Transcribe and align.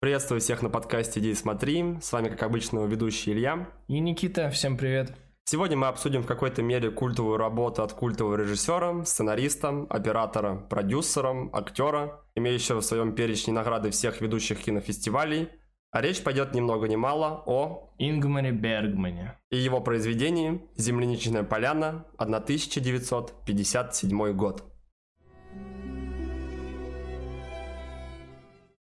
Приветствую 0.00 0.40
всех 0.40 0.62
на 0.62 0.70
подкасте 0.70 1.18
«Иди 1.18 1.30
и 1.30 1.34
смотри». 1.34 1.96
С 2.00 2.12
вами, 2.12 2.28
как 2.28 2.44
обычно, 2.44 2.86
ведущий 2.86 3.32
Илья. 3.32 3.68
И 3.88 3.98
Никита, 3.98 4.48
всем 4.48 4.76
привет. 4.76 5.12
Сегодня 5.42 5.76
мы 5.76 5.88
обсудим 5.88 6.22
в 6.22 6.26
какой-то 6.26 6.62
мере 6.62 6.92
культовую 6.92 7.36
работу 7.36 7.82
от 7.82 7.94
культового 7.94 8.36
режиссера, 8.36 9.04
сценариста, 9.04 9.86
оператора, 9.90 10.54
продюсера, 10.54 11.50
актера, 11.52 12.20
имеющего 12.36 12.80
в 12.80 12.84
своем 12.84 13.16
перечне 13.16 13.52
награды 13.52 13.90
всех 13.90 14.20
ведущих 14.20 14.62
кинофестивалей. 14.62 15.48
А 15.90 16.00
речь 16.00 16.22
пойдет 16.22 16.54
ни 16.54 16.60
много 16.60 16.86
ни 16.86 16.94
мало 16.94 17.42
о... 17.46 17.92
Ингмаре 17.98 18.52
Бергмане. 18.52 19.36
И 19.50 19.56
его 19.56 19.80
произведении 19.80 20.62
«Земляничная 20.76 21.42
поляна», 21.42 22.06
1957 22.18 24.32
год. 24.34 24.67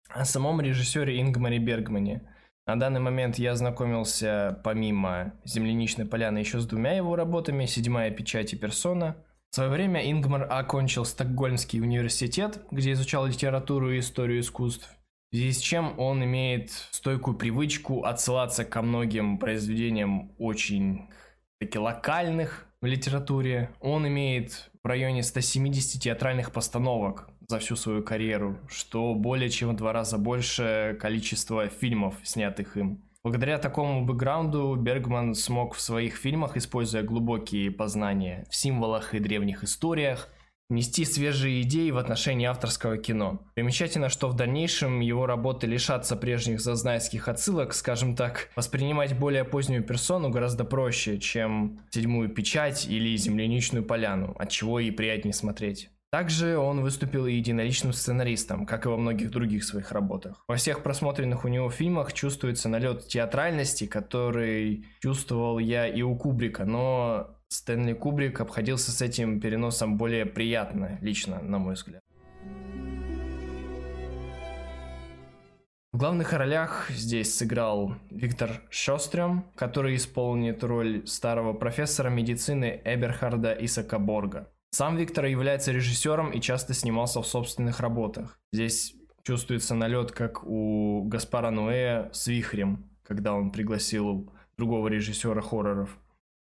О 0.09 0.25
самом 0.25 0.61
режиссере 0.63 1.21
Ингмаре 1.21 1.59
Бергмане. 1.59 2.23
На 2.67 2.79
данный 2.81 3.01
момент 3.01 3.39
я 3.39 3.53
ознакомился 3.53 4.59
помимо 4.65 5.35
«Земляничной 5.45 6.07
поляны» 6.07 6.39
еще 6.39 6.61
с 6.61 6.67
двумя 6.67 6.93
его 6.93 7.15
работами 7.15 7.67
«Седьмая 7.67 8.11
печать» 8.11 8.55
и 8.55 8.57
«Персона». 8.57 9.17
В 9.51 9.55
свое 9.55 9.71
время 9.71 10.11
Ингмар 10.11 10.47
окончил 10.51 11.05
Стокгольмский 11.05 11.81
университет, 11.81 12.63
где 12.71 12.93
изучал 12.93 13.27
литературу 13.27 13.91
и 13.93 13.99
историю 14.01 14.41
искусств. 14.41 14.89
В 15.31 15.37
связи 15.37 15.53
с 15.53 15.59
чем 15.59 15.99
он 15.99 16.25
имеет 16.25 16.71
стойкую 16.71 17.37
привычку 17.37 18.05
отсылаться 18.05 18.65
ко 18.65 18.81
многим 18.81 19.39
произведениям 19.39 20.33
очень 20.39 21.09
таки 21.61 21.79
локальных 21.79 22.67
в 22.81 22.87
литературе. 22.87 23.71
Он 23.81 24.09
имеет 24.09 24.71
в 24.83 24.87
районе 24.87 25.23
170 25.23 26.03
театральных 26.03 26.53
постановок, 26.53 27.29
за 27.49 27.59
всю 27.59 27.77
свою 27.77 28.03
карьеру, 28.03 28.59
что 28.69 29.15
более 29.15 29.49
чем 29.49 29.71
в 29.71 29.77
два 29.77 29.93
раза 29.93 30.19
больше 30.19 30.97
количества 31.01 31.69
фильмов, 31.69 32.15
снятых 32.23 32.77
им. 32.77 33.03
Благодаря 33.25 33.59
такому 33.59 34.05
бэкграунду 34.05 34.77
Бергман 34.77 35.35
смог 35.35 35.75
в 35.75 35.81
своих 35.81 36.17
фильмах, 36.17 36.57
используя 36.57 37.03
глубокие 37.03 37.71
познания 37.71 38.47
в 38.51 38.55
символах 38.55 39.15
и 39.15 39.19
древних 39.19 39.65
историях, 39.65 40.29
нести 40.71 41.07
свежие 41.07 41.63
идеи 41.63 41.91
в 41.91 41.97
отношении 41.97 42.47
авторского 42.47 42.99
кино. 42.99 43.41
Примечательно, 43.55 44.11
что 44.11 44.29
в 44.29 44.37
дальнейшем 44.37 45.01
его 45.01 45.25
работы 45.25 45.67
лишатся 45.67 46.17
прежних 46.17 46.61
зазнайских 46.61 47.29
отсылок, 47.29 47.73
скажем 47.73 48.15
так, 48.15 48.51
воспринимать 48.55 49.19
более 49.19 49.45
позднюю 49.45 49.83
персону 49.83 50.29
гораздо 50.29 50.65
проще, 50.65 51.19
чем 51.19 51.81
седьмую 51.91 52.29
печать 52.29 52.87
или 52.87 53.17
земляничную 53.17 53.85
поляну, 53.85 54.37
от 54.39 54.51
чего 54.51 54.79
и 54.81 54.91
приятнее 54.91 55.33
смотреть. 55.33 55.91
Также 56.11 56.57
он 56.57 56.81
выступил 56.81 57.27
и 57.27 57.35
единоличным 57.35 57.93
сценаристом, 57.93 58.65
как 58.65 58.87
и 58.87 58.89
во 58.89 58.97
многих 58.97 59.31
других 59.31 59.63
своих 59.63 59.93
работах. 59.93 60.43
Во 60.49 60.57
всех 60.57 60.83
просмотренных 60.83 61.45
у 61.45 61.49
него 61.49 61.69
фильмах 61.69 62.15
чувствуется 62.15 62.71
налет 62.71 63.07
театральности, 63.09 63.87
который 63.87 64.87
чувствовал 65.03 65.59
я 65.59 65.87
и 65.87 66.01
у 66.01 66.17
Кубрика, 66.17 66.65
но 66.65 67.37
Стэнли 67.49 67.93
Кубрик 67.93 68.41
обходился 68.41 68.91
с 68.91 69.03
этим 69.03 69.39
переносом 69.39 69.99
более 69.99 70.25
приятно, 70.25 70.99
лично, 71.03 71.43
на 71.43 71.59
мой 71.59 71.75
взгляд. 71.75 72.01
В 75.93 75.99
главных 75.99 76.33
ролях 76.33 76.91
здесь 76.91 77.37
сыграл 77.37 77.97
Виктор 78.11 78.63
Шострем, 78.71 79.45
который 79.57 79.97
исполнит 79.97 80.65
роль 80.65 81.07
старого 81.07 81.53
профессора 81.53 82.09
медицины 82.09 82.81
Эберхарда 82.85 83.53
Исака 83.53 83.99
Борга. 83.99 84.49
Сам 84.71 84.97
Виктор 84.97 85.25
является 85.25 85.73
режиссером 85.73 86.31
и 86.31 86.41
часто 86.41 86.75
снимался 86.75 87.23
в 87.23 87.27
собственных 87.27 87.81
работах. 87.81 88.39
Здесь 88.53 88.95
чувствуется 89.23 89.75
налет, 89.75 90.13
как 90.13 90.45
у 90.45 91.05
Гаспара 91.05 91.51
Ноэ 91.51 92.11
с 92.13 92.27
«Вихрем», 92.27 92.91
когда 93.03 93.35
он 93.35 93.51
пригласил 93.51 94.33
другого 94.57 94.89
режиссера 94.89 95.41
хорроров. 95.41 95.99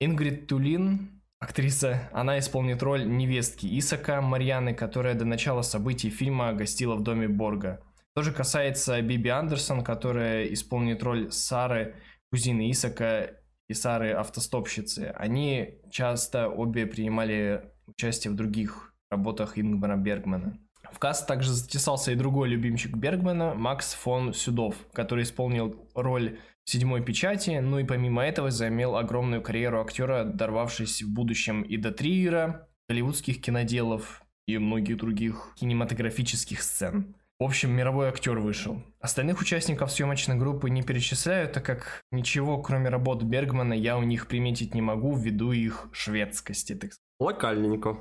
Ингрид 0.01 0.47
Тулин, 0.47 1.23
актриса, 1.39 2.09
она 2.13 2.39
исполнит 2.39 2.83
роль 2.83 3.07
невестки 3.07 3.67
Исака 3.79 4.21
Марьяны, 4.21 4.75
которая 4.75 5.15
до 5.15 5.25
начала 5.25 5.63
событий 5.63 6.09
фильма 6.09 6.53
гостила 6.53 6.95
в 6.95 7.03
доме 7.03 7.29
Борга. 7.29 7.83
То 8.15 8.23
же 8.23 8.33
касается 8.33 9.01
Биби 9.03 9.29
Андерсон, 9.29 9.85
которая 9.85 10.47
исполнит 10.47 11.03
роль 11.03 11.31
Сары, 11.31 11.97
кузины 12.31 12.71
Исака 12.71 13.37
и 13.69 13.75
Сары 13.75 14.13
автостопщицы. 14.13 15.13
Они 15.17 15.81
часто 15.91 16.49
обе 16.49 16.87
принимали 16.87 17.71
участие 17.89 18.33
в 18.33 18.37
других 18.37 18.95
работах 19.11 19.59
Ингмара 19.59 19.97
Бергмана. 19.97 20.59
В 20.93 20.99
каст 20.99 21.27
также 21.27 21.53
затесался 21.53 22.13
и 22.13 22.15
другой 22.15 22.49
любимчик 22.49 22.97
Бергмана, 22.97 23.55
Макс 23.55 23.95
фон 23.95 24.33
Сюдов, 24.33 24.75
который 24.93 25.25
исполнил 25.25 25.77
роль 25.95 26.39
седьмой 26.65 27.03
печати, 27.03 27.59
ну 27.59 27.79
и 27.79 27.85
помимо 27.85 28.23
этого 28.23 28.51
заимел 28.51 28.97
огромную 28.97 29.43
карьеру 29.43 29.81
актера, 29.81 30.25
дорвавшись 30.25 31.03
в 31.03 31.13
будущем 31.13 31.63
и 31.63 31.77
до 31.77 31.93
Триера, 31.93 32.69
голливудских 32.89 33.41
киноделов 33.41 34.23
и 34.47 34.59
многих 34.59 34.97
других 34.97 35.55
кинематографических 35.57 36.63
сцен. 36.63 37.15
В 37.39 37.45
общем, 37.45 37.71
мировой 37.71 38.09
актер 38.09 38.41
вышел. 38.41 38.83
Остальных 39.01 39.41
участников 39.41 39.93
съемочной 39.93 40.35
группы 40.35 40.71
не 40.71 40.83
перечисляю, 40.83 41.49
так 41.49 41.65
как 41.65 42.03
ничего, 42.11 42.61
кроме 42.61 42.89
работ 42.89 43.23
Бергмана, 43.23 43.75
я 43.75 43.97
у 43.97 44.03
них 44.03 44.27
приметить 44.27 44.75
не 44.75 44.83
могу 44.83 45.17
ввиду 45.17 45.53
их 45.53 45.89
шведскости, 45.93 46.75
так 46.75 46.93
сказать. 46.93 47.01
Локальненько. 47.21 47.99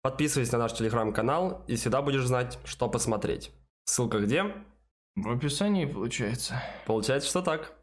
Подписывайся 0.00 0.54
на 0.54 0.60
наш 0.60 0.72
телеграм-канал 0.72 1.64
и 1.68 1.76
всегда 1.76 2.00
будешь 2.00 2.24
знать, 2.24 2.58
что 2.64 2.88
посмотреть. 2.88 3.50
Ссылка 3.84 4.20
где? 4.20 4.46
В 5.16 5.30
описании 5.30 5.84
получается. 5.84 6.62
Получается, 6.86 7.28
что 7.28 7.42
так. 7.42 7.74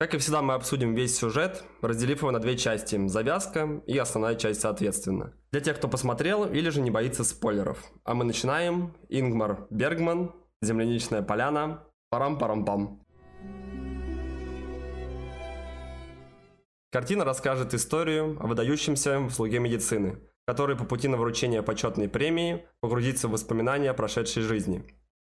Как 0.00 0.14
и 0.14 0.16
всегда, 0.16 0.40
мы 0.40 0.54
обсудим 0.54 0.94
весь 0.94 1.14
сюжет, 1.18 1.62
разделив 1.82 2.20
его 2.20 2.30
на 2.30 2.38
две 2.38 2.56
части– 2.56 3.06
завязка 3.08 3.82
и 3.86 3.98
основная 3.98 4.34
часть 4.34 4.62
соответственно. 4.62 5.34
Для 5.52 5.60
тех, 5.60 5.76
кто 5.76 5.88
посмотрел 5.88 6.46
или 6.46 6.70
же 6.70 6.80
не 6.80 6.90
боится 6.90 7.22
спойлеров. 7.22 7.84
А 8.04 8.14
мы 8.14 8.24
начинаем. 8.24 8.94
Ингмар 9.10 9.66
Бергман, 9.68 10.32
«Земляничная 10.62 11.20
поляна», 11.20 11.84
парам-парам-пам. 12.08 13.04
Картина 16.90 17.26
расскажет 17.26 17.74
историю 17.74 18.38
о 18.40 18.46
выдающемся 18.46 19.28
слуге 19.28 19.58
медицины, 19.58 20.18
который 20.46 20.76
по 20.76 20.84
пути 20.84 21.08
на 21.08 21.18
вручение 21.18 21.62
почетной 21.62 22.08
премии 22.08 22.64
погрузится 22.80 23.28
в 23.28 23.32
воспоминания 23.32 23.90
о 23.90 23.94
прошедшей 23.94 24.44
жизни. 24.44 24.82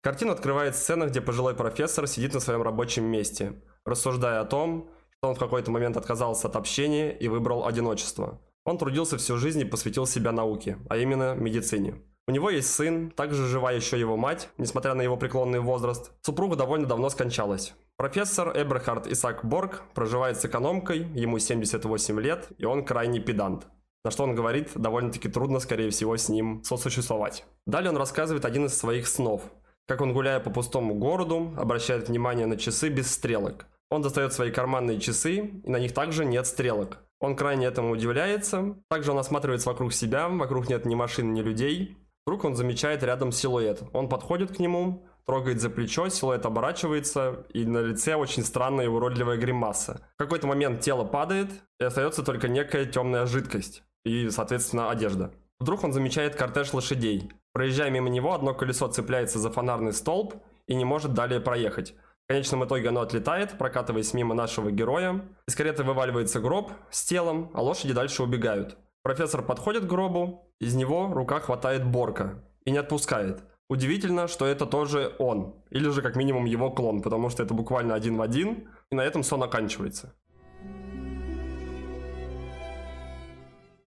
Картина 0.01 0.33
открывает 0.33 0.75
сцена, 0.75 1.05
где 1.05 1.21
пожилой 1.21 1.55
профессор 1.55 2.07
сидит 2.07 2.33
на 2.33 2.39
своем 2.39 2.61
рабочем 2.61 3.05
месте, 3.05 3.61
рассуждая 3.85 4.41
о 4.41 4.45
том, 4.45 4.89
что 5.17 5.29
он 5.29 5.35
в 5.35 5.39
какой-то 5.39 5.71
момент 5.71 5.97
отказался 5.97 6.47
от 6.47 6.55
общения 6.55 7.17
и 7.17 7.27
выбрал 7.27 7.65
одиночество. 7.65 8.39
Он 8.65 8.77
трудился 8.77 9.17
всю 9.17 9.37
жизнь 9.37 9.61
и 9.61 9.65
посвятил 9.65 10.05
себя 10.05 10.31
науке, 10.31 10.77
а 10.89 10.97
именно 10.97 11.35
медицине. 11.35 11.95
У 12.27 12.31
него 12.31 12.49
есть 12.49 12.69
сын, 12.73 13.09
также 13.11 13.47
жива 13.47 13.71
еще 13.71 13.97
его 13.97 14.17
мать, 14.17 14.49
несмотря 14.57 14.93
на 14.93 15.01
его 15.01 15.15
преклонный 15.15 15.61
возраст. 15.61 16.11
Супруга 16.21 16.57
довольно 16.57 16.85
давно 16.85 17.09
скончалась. 17.09 17.73
Профессор 17.95 18.51
Эберхард 18.53 19.07
Исаак 19.07 19.45
Борг 19.45 19.83
проживает 19.95 20.37
с 20.37 20.43
экономкой, 20.43 21.07
ему 21.15 21.39
78 21.39 22.19
лет, 22.19 22.49
и 22.57 22.65
он 22.65 22.83
крайне 22.83 23.21
педант. 23.21 23.67
На 24.03 24.11
что 24.11 24.23
он 24.23 24.35
говорит, 24.35 24.71
довольно-таки 24.75 25.29
трудно, 25.29 25.59
скорее 25.59 25.89
всего, 25.89 26.17
с 26.17 26.27
ним 26.27 26.61
сосуществовать. 26.65 27.45
Далее 27.65 27.91
он 27.91 27.97
рассказывает 27.97 28.43
один 28.43 28.65
из 28.65 28.77
своих 28.77 29.07
снов. 29.07 29.41
Как 29.87 30.01
он, 30.01 30.13
гуляя 30.13 30.39
по 30.39 30.49
пустому 30.49 30.95
городу, 30.95 31.53
обращает 31.57 32.09
внимание 32.09 32.45
на 32.45 32.57
часы 32.57 32.89
без 32.89 33.09
стрелок. 33.09 33.67
Он 33.89 34.01
достает 34.01 34.33
свои 34.33 34.51
карманные 34.51 34.99
часы, 34.99 35.37
и 35.63 35.69
на 35.69 35.79
них 35.79 35.93
также 35.93 36.25
нет 36.25 36.45
стрелок. 36.45 36.97
Он 37.19 37.35
крайне 37.35 37.67
этому 37.67 37.91
удивляется. 37.91 38.75
Также 38.89 39.11
он 39.11 39.17
осматривается 39.17 39.69
вокруг 39.69 39.93
себя, 39.93 40.27
вокруг 40.27 40.69
нет 40.69 40.85
ни 40.85 40.93
машин, 40.93 41.33
ни 41.33 41.41
людей. 41.41 41.97
Вдруг 42.25 42.43
он 42.43 42.55
замечает 42.55 43.01
рядом 43.03 43.31
силуэт. 43.31 43.83
Он 43.93 44.09
подходит 44.09 44.56
к 44.56 44.59
нему, 44.59 45.07
трогает 45.25 45.62
за 45.62 45.69
плечо, 45.69 46.09
силуэт 46.09 46.45
оборачивается, 46.45 47.45
и 47.53 47.63
на 47.65 47.79
лице 47.79 48.15
очень 48.15 48.44
странная 48.44 48.85
и 48.85 48.89
уродливая 48.89 49.38
гримаса. 49.38 50.01
В 50.15 50.17
какой-то 50.17 50.47
момент 50.47 50.81
тело 50.81 51.06
падает, 51.06 51.50
и 51.79 51.85
остается 51.85 52.23
только 52.23 52.50
некая 52.50 52.85
темная 52.85 53.25
жидкость, 53.25 53.83
и, 54.03 54.29
соответственно, 54.29 54.89
одежда. 54.89 55.31
Вдруг 55.59 55.83
он 55.85 55.94
замечает 55.94 56.35
кортеж 56.35 56.73
лошадей. 56.73 57.31
Проезжая 57.53 57.89
мимо 57.89 58.09
него, 58.09 58.33
одно 58.33 58.53
колесо 58.53 58.88
цепляется 58.88 59.39
за 59.39 59.49
фонарный 59.49 59.94
столб 59.94 60.35
и 60.67 60.75
не 60.75 60.85
может 60.85 61.13
далее 61.13 61.39
проехать. 61.39 61.95
В 62.25 62.27
конечном 62.27 62.65
итоге 62.65 62.89
оно 62.89 63.01
отлетает, 63.01 63.57
прокатываясь 63.57 64.13
мимо 64.13 64.35
нашего 64.35 64.69
героя. 64.69 65.25
Из 65.47 65.55
кареты 65.55 65.83
вываливается 65.83 66.41
гроб 66.41 66.71
с 66.91 67.05
телом, 67.05 67.51
а 67.53 67.61
лошади 67.61 67.94
дальше 67.94 68.21
убегают. 68.23 68.77
Профессор 69.01 69.41
подходит 69.41 69.85
к 69.85 69.88
гробу, 69.88 70.51
из 70.59 70.75
него 70.75 71.13
рука 71.13 71.39
хватает 71.39 71.85
Борка 71.85 72.44
и 72.65 72.71
не 72.71 72.77
отпускает. 72.77 73.41
Удивительно, 73.69 74.27
что 74.27 74.45
это 74.45 74.65
тоже 74.65 75.15
он, 75.19 75.55
или 75.69 75.89
же 75.89 76.01
как 76.01 76.15
минимум 76.15 76.45
его 76.45 76.69
клон, 76.69 77.01
потому 77.01 77.29
что 77.29 77.43
это 77.43 77.53
буквально 77.53 77.95
один 77.95 78.17
в 78.17 78.21
один, 78.21 78.69
и 78.91 78.95
на 78.95 79.01
этом 79.01 79.23
сон 79.23 79.43
оканчивается. 79.43 80.13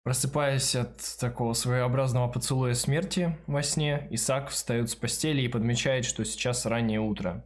Просыпаясь 0.04 0.74
от 0.74 0.98
такого 1.20 1.52
своеобразного 1.52 2.28
поцелуя 2.28 2.74
смерти 2.74 3.36
во 3.46 3.62
сне, 3.62 4.08
Исаак 4.10 4.48
встает 4.48 4.88
с 4.90 4.94
постели 4.94 5.42
и 5.42 5.48
подмечает, 5.48 6.04
что 6.04 6.24
сейчас 6.24 6.64
раннее 6.66 7.00
утро. 7.00 7.44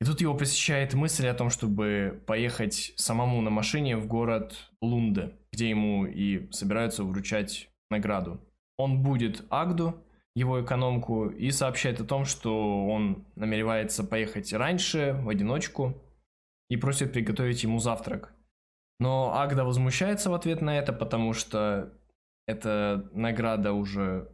И 0.00 0.04
тут 0.04 0.20
его 0.20 0.34
посещает 0.34 0.94
мысль 0.94 1.26
о 1.26 1.34
том, 1.34 1.50
чтобы 1.50 2.22
поехать 2.26 2.92
самому 2.96 3.40
на 3.40 3.50
машине 3.50 3.96
в 3.96 4.06
город 4.06 4.70
Лунде, 4.82 5.32
где 5.52 5.70
ему 5.70 6.04
и 6.04 6.50
собираются 6.52 7.02
вручать 7.02 7.70
награду. 7.90 8.40
Он 8.76 9.02
будет 9.02 9.44
Агду, 9.48 10.02
его 10.34 10.62
экономку, 10.62 11.28
и 11.28 11.50
сообщает 11.50 11.98
о 12.00 12.04
том, 12.04 12.26
что 12.26 12.86
он 12.86 13.24
намеревается 13.36 14.04
поехать 14.04 14.52
раньше, 14.52 15.18
в 15.22 15.30
одиночку, 15.30 15.94
и 16.68 16.76
просит 16.76 17.12
приготовить 17.14 17.62
ему 17.62 17.78
завтрак. 17.78 18.35
Но 18.98 19.34
Агда 19.34 19.64
возмущается 19.64 20.30
в 20.30 20.34
ответ 20.34 20.62
на 20.62 20.78
это, 20.78 20.92
потому 20.92 21.32
что 21.32 21.92
эта 22.46 23.08
награда 23.12 23.72
уже... 23.72 24.28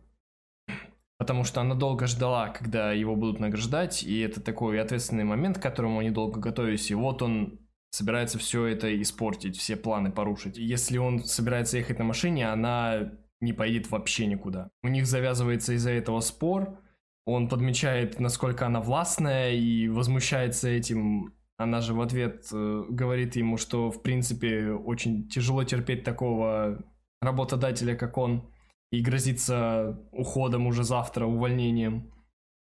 Потому 1.18 1.44
что 1.44 1.60
она 1.60 1.74
долго 1.74 2.06
ждала, 2.06 2.48
когда 2.48 2.92
его 2.92 3.14
будут 3.14 3.38
награждать, 3.38 4.02
и 4.02 4.20
это 4.20 4.40
такой 4.40 4.80
ответственный 4.80 5.24
момент, 5.24 5.58
к 5.58 5.62
которому 5.62 6.00
они 6.00 6.10
долго 6.10 6.40
готовились, 6.40 6.90
и 6.90 6.94
вот 6.94 7.22
он 7.22 7.60
собирается 7.90 8.38
все 8.38 8.66
это 8.66 9.00
испортить, 9.00 9.56
все 9.56 9.76
планы 9.76 10.10
порушить. 10.10 10.56
если 10.56 10.98
он 10.98 11.22
собирается 11.24 11.78
ехать 11.78 11.98
на 11.98 12.04
машине, 12.04 12.50
она 12.50 13.12
не 13.40 13.52
поедет 13.52 13.90
вообще 13.90 14.26
никуда. 14.26 14.70
У 14.82 14.88
них 14.88 15.06
завязывается 15.06 15.74
из-за 15.74 15.90
этого 15.90 16.20
спор, 16.20 16.78
он 17.24 17.48
подмечает, 17.48 18.18
насколько 18.18 18.66
она 18.66 18.80
властная 18.80 19.52
и 19.52 19.88
возмущается 19.88 20.68
этим 20.68 21.34
она 21.62 21.80
же 21.80 21.94
в 21.94 22.00
ответ 22.00 22.46
э, 22.52 22.84
говорит 22.88 23.36
ему, 23.36 23.56
что 23.56 23.90
в 23.90 24.02
принципе 24.02 24.70
очень 24.70 25.28
тяжело 25.28 25.64
терпеть 25.64 26.04
такого 26.04 26.82
работодателя, 27.20 27.94
как 27.94 28.18
он, 28.18 28.48
и 28.90 29.00
грозится 29.00 29.98
уходом 30.12 30.66
уже 30.66 30.84
завтра, 30.84 31.26
увольнением. 31.26 32.12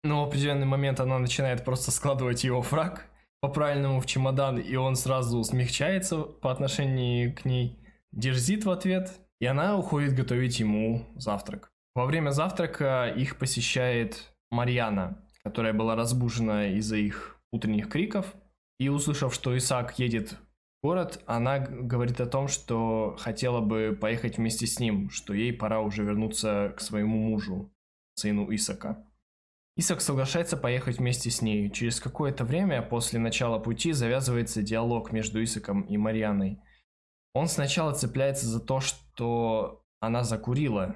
Но 0.04 0.24
в 0.24 0.28
определенный 0.28 0.66
момент 0.66 1.00
она 1.00 1.20
начинает 1.20 1.64
просто 1.66 1.92
складывать 1.92 2.44
его 2.44 2.62
фраг 2.62 3.06
по-правильному 3.42 4.02
в 4.02 4.06
чемодан, 4.06 4.58
и 4.58 4.76
он 4.76 4.96
сразу 4.96 5.44
смягчается 5.44 6.22
по 6.24 6.52
отношению 6.52 7.36
к 7.36 7.46
ней, 7.46 7.80
дерзит 8.12 8.66
в 8.66 8.72
ответ, 8.72 9.12
и 9.40 9.46
она 9.46 9.78
уходит 9.78 10.14
готовить 10.14 10.60
ему 10.60 11.06
завтрак. 11.16 11.70
Во 11.96 12.06
время 12.06 12.32
завтрака 12.32 13.08
их 13.08 13.38
посещает 13.38 14.34
Марьяна, 14.52 15.24
которая 15.44 15.74
была 15.74 15.96
разбужена 15.96 16.68
из-за 16.68 16.98
их 16.98 17.42
утренних 17.52 17.90
криков, 17.90 18.34
и 18.80 18.90
услышав, 18.90 19.34
что 19.34 19.56
Исаак 19.58 20.00
едет 20.00 20.32
в 20.32 20.88
город, 20.88 21.22
она 21.26 21.60
говорит 21.60 22.22
о 22.22 22.26
том, 22.26 22.48
что 22.48 23.16
хотела 23.20 23.60
бы 23.60 23.98
поехать 24.00 24.38
вместе 24.38 24.66
с 24.66 24.80
ним, 24.80 25.10
что 25.10 25.34
ей 25.34 25.54
пора 25.54 25.82
уже 25.82 26.04
вернуться 26.04 26.74
к 26.76 26.82
своему 26.82 27.18
мужу, 27.18 27.72
сыну 28.16 28.54
Исака. 28.56 29.06
Исак 29.76 30.02
соглашается 30.02 30.58
поехать 30.58 30.98
вместе 30.98 31.30
с 31.30 31.42
ней. 31.42 31.70
Через 31.72 32.00
какое-то 32.00 32.44
время 32.44 32.82
после 32.82 33.20
начала 33.20 33.60
пути 33.60 33.92
завязывается 33.92 34.62
диалог 34.62 35.12
между 35.12 35.42
Исаком 35.44 35.82
и 35.84 35.96
Марьяной. 35.96 36.60
Он 37.34 37.48
сначала 37.48 37.94
цепляется 37.94 38.48
за 38.48 38.60
то, 38.60 38.80
что 38.80 39.86
она 40.02 40.24
закурила 40.24 40.96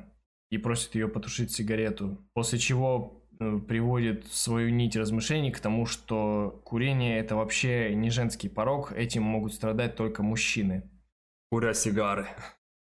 и 0.49 0.57
просит 0.57 0.95
ее 0.95 1.07
потушить 1.07 1.51
сигарету, 1.51 2.25
после 2.33 2.59
чего 2.59 3.22
приводит 3.67 4.27
свою 4.27 4.69
нить 4.69 4.95
размышлений 4.95 5.51
к 5.51 5.59
тому, 5.59 5.85
что 5.85 6.61
курение 6.63 7.19
это 7.19 7.35
вообще 7.35 7.93
не 7.95 8.09
женский 8.09 8.49
порог, 8.49 8.91
этим 8.91 9.23
могут 9.23 9.53
страдать 9.53 9.95
только 9.95 10.23
мужчины. 10.23 10.83
Куря 11.51 11.73
сигары. 11.73 12.27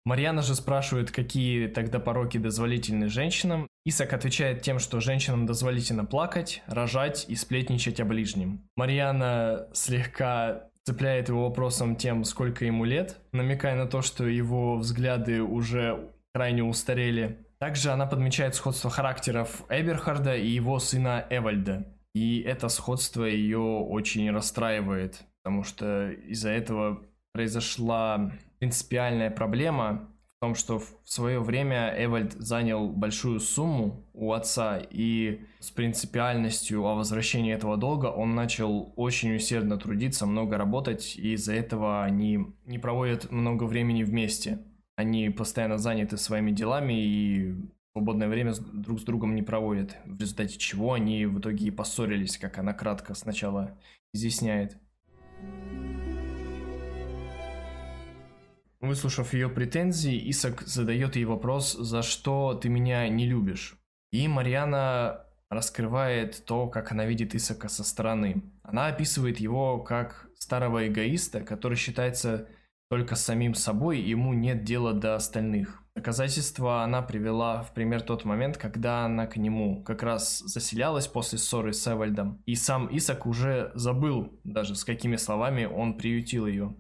Марьяна 0.05 0.43
же 0.43 0.55
спрашивает, 0.57 1.13
какие 1.13 1.69
тогда 1.69 2.01
пороки 2.01 2.37
дозволительны 2.37 3.09
женщинам. 3.09 3.69
Исак 3.85 4.13
отвечает 4.13 4.63
тем, 4.63 4.79
что 4.79 5.01
женщинам 5.01 5.47
дозволительно 5.47 6.05
плакать, 6.05 6.63
рожать 6.67 7.25
и 7.29 7.37
сплетничать 7.37 8.01
о 8.01 8.05
ближнем. 8.05 8.69
Марьяна 8.77 9.69
слегка 9.73 10.69
цепляет 10.85 11.29
его 11.29 11.45
вопросом 11.45 11.95
тем, 11.95 12.25
сколько 12.25 12.65
ему 12.65 12.85
лет, 12.85 13.19
намекая 13.31 13.77
на 13.77 13.87
то, 13.87 14.03
что 14.03 14.27
его 14.27 14.77
взгляды 14.77 15.43
уже 15.43 16.11
крайне 16.35 16.65
устарели. 16.65 17.47
Также 17.63 17.93
она 17.93 18.07
подмечает 18.07 18.57
сходство 18.57 18.91
характеров 18.91 19.63
Эберхарда 19.69 20.35
и 20.35 20.49
его 20.49 20.81
сына 20.81 21.25
Эвальда. 21.31 21.87
И 22.13 22.41
это 22.41 22.67
сходство 22.69 23.23
ее 23.23 23.61
очень 23.61 24.29
расстраивает, 24.33 25.23
потому 25.45 25.63
что 25.63 26.11
из-за 26.11 26.51
этого 26.51 27.05
произошла 27.33 28.33
принципиальная 28.59 29.31
проблема 29.31 30.09
в 30.39 30.41
том, 30.41 30.57
что 30.57 30.81
в 30.81 30.89
свое 31.05 31.39
время 31.39 31.95
Эвальд 31.97 32.33
занял 32.33 32.89
большую 32.89 33.39
сумму 33.39 34.09
у 34.13 34.33
отца, 34.33 34.83
и 34.91 35.43
с 35.61 35.71
принципиальностью 35.71 36.85
о 36.85 36.97
возвращении 36.97 37.55
этого 37.55 37.77
долга 37.77 38.07
он 38.07 38.35
начал 38.35 38.93
очень 38.97 39.37
усердно 39.37 39.77
трудиться, 39.77 40.27
много 40.27 40.59
работать, 40.59 41.15
и 41.17 41.35
из-за 41.35 41.55
этого 41.55 42.03
они 42.03 42.45
не 42.67 42.81
проводят 42.81 43.31
много 43.31 43.63
времени 43.63 44.03
вместе. 44.03 44.59
Они 45.03 45.31
постоянно 45.31 45.79
заняты 45.79 46.17
своими 46.17 46.53
делами 46.53 46.93
и 46.93 47.57
свободное 47.91 48.29
время 48.29 48.55
друг 48.73 49.01
с 49.01 49.03
другом 49.03 49.35
не 49.35 49.43
проводят, 49.43 49.97
в 50.05 50.21
результате 50.21 50.57
чего 50.59 50.93
они 50.93 51.27
в 51.27 51.41
итоге 51.41 51.67
и 51.67 51.71
поссорились, 51.73 52.39
как 52.39 52.59
она 52.59 52.73
кратко 52.73 53.15
сначала 53.15 53.77
изъясняет. 54.15 54.79
Выслушав 58.81 59.35
ее 59.35 59.49
претензии, 59.49 60.31
Исак 60.31 60.63
задает 60.63 61.17
ей 61.17 61.25
вопрос, 61.25 61.73
за 61.73 62.03
что 62.03 62.55
ты 62.55 62.69
меня 62.69 63.09
не 63.09 63.27
любишь. 63.27 63.77
И 64.13 64.29
Марьяна 64.29 65.27
раскрывает 65.51 66.45
то, 66.47 66.69
как 66.69 66.93
она 66.93 67.07
видит 67.07 67.35
Исака 67.35 67.69
со 67.69 67.83
стороны. 67.83 68.45
Она 68.63 68.87
описывает 68.87 69.41
его 69.41 69.81
как 69.81 70.29
старого 70.39 70.87
эгоиста, 70.87 71.41
который 71.41 71.77
считается 71.77 72.47
только 72.93 73.17
с 73.17 73.25
самим 73.25 73.55
собой, 73.55 74.03
ему 74.03 74.35
нет 74.35 74.65
дела 74.65 74.93
до 74.93 75.15
остальных. 75.15 75.83
Доказательство 75.97 76.83
она 76.83 77.01
привела 77.01 77.63
в 77.63 77.73
пример 77.73 78.03
тот 78.03 78.27
момент, 78.27 78.59
когда 78.59 79.07
она 79.07 79.27
к 79.27 79.39
нему 79.39 79.83
как 79.83 80.03
раз 80.03 80.41
заселялась 80.41 81.07
после 81.07 81.39
ссоры 81.39 81.73
с 81.73 81.91
Эвальдом. 81.91 82.43
И 82.45 82.55
сам 82.55 82.95
Исак 82.95 83.25
уже 83.25 83.73
забыл 83.75 84.39
даже, 84.45 84.75
с 84.75 84.85
какими 84.85 85.17
словами 85.17 85.65
он 85.65 85.97
приютил 85.97 86.47
ее. 86.47 86.77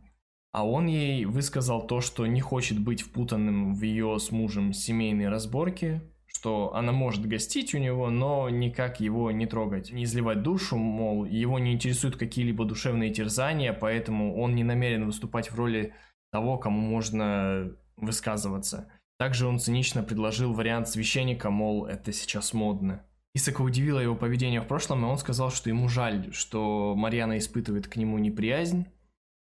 А 0.53 0.69
он 0.69 0.87
ей 0.87 1.25
высказал 1.25 1.87
то, 1.87 2.03
что 2.03 2.26
не 2.26 2.43
хочет 2.43 2.79
быть 2.79 3.00
впутанным 3.00 3.75
в 3.75 3.81
ее 3.81 4.19
с 4.19 4.31
мужем 4.31 4.75
семейные 4.75 5.31
разборки, 5.31 6.03
что 6.43 6.75
она 6.75 6.91
может 6.91 7.25
гостить 7.25 7.73
у 7.73 7.79
него, 7.79 8.11
но 8.11 8.50
никак 8.50 8.99
его 8.99 9.31
не 9.31 9.47
трогать, 9.47 9.93
не 9.93 10.03
изливать 10.03 10.43
душу, 10.43 10.76
мол, 10.76 11.25
его 11.25 11.61
не 11.61 11.73
интересуют 11.73 12.16
какие-либо 12.16 12.64
душевные 12.64 13.12
терзания, 13.12 13.73
поэтому 13.73 14.37
он 14.37 14.57
не 14.57 14.64
намерен 14.64 15.07
выступать 15.07 15.52
в 15.52 15.55
роли 15.55 15.95
того, 16.33 16.59
кому 16.59 16.81
можно 16.81 17.71
высказываться. 17.97 18.90
Также 19.21 19.47
он 19.47 19.61
цинично 19.61 20.02
предложил 20.02 20.52
вариант 20.52 20.88
священника, 20.88 21.49
мол, 21.50 21.87
это 21.87 22.12
сейчас 22.12 22.52
модно. 22.52 23.05
Исака 23.37 23.62
удивило 23.62 24.00
его 24.00 24.16
поведение 24.16 24.62
в 24.62 24.66
прошлом, 24.66 25.05
и 25.05 25.09
он 25.09 25.19
сказал, 25.19 25.52
что 25.52 25.71
ему 25.71 25.88
жаль, 25.88 26.33
что 26.33 26.95
Марьяна 26.97 27.38
испытывает 27.38 27.87
к 27.87 27.95
нему 27.95 28.19
неприязнь, 28.19 28.87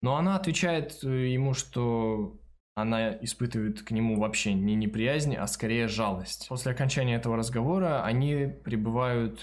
но 0.02 0.16
она 0.16 0.36
отвечает 0.36 1.02
ему, 1.02 1.54
что 1.54 2.39
она 2.74 3.12
испытывает 3.22 3.82
к 3.82 3.90
нему 3.90 4.18
вообще 4.18 4.54
не 4.54 4.74
неприязнь, 4.74 5.34
а 5.34 5.46
скорее 5.46 5.88
жалость. 5.88 6.46
После 6.48 6.72
окончания 6.72 7.16
этого 7.16 7.36
разговора 7.36 8.04
они 8.04 8.46
прибывают 8.64 9.40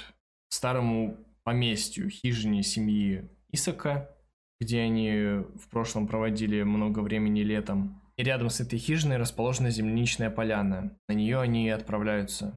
к 0.50 0.54
старому 0.54 1.18
поместью, 1.44 2.10
хижине 2.10 2.64
семьи 2.64 3.30
Исака, 3.52 4.10
где 4.60 4.82
они 4.82 5.44
в 5.56 5.70
прошлом 5.70 6.08
проводили 6.08 6.64
много 6.64 7.00
времени 7.00 7.42
летом. 7.42 8.02
И 8.18 8.24
рядом 8.24 8.50
с 8.50 8.60
этой 8.60 8.80
хижиной 8.80 9.18
расположена 9.18 9.70
земляничная 9.70 10.32
поляна. 10.32 10.98
На 11.08 11.14
нее 11.14 11.40
они 11.40 11.68
и 11.68 11.70
отправляются. 11.70 12.56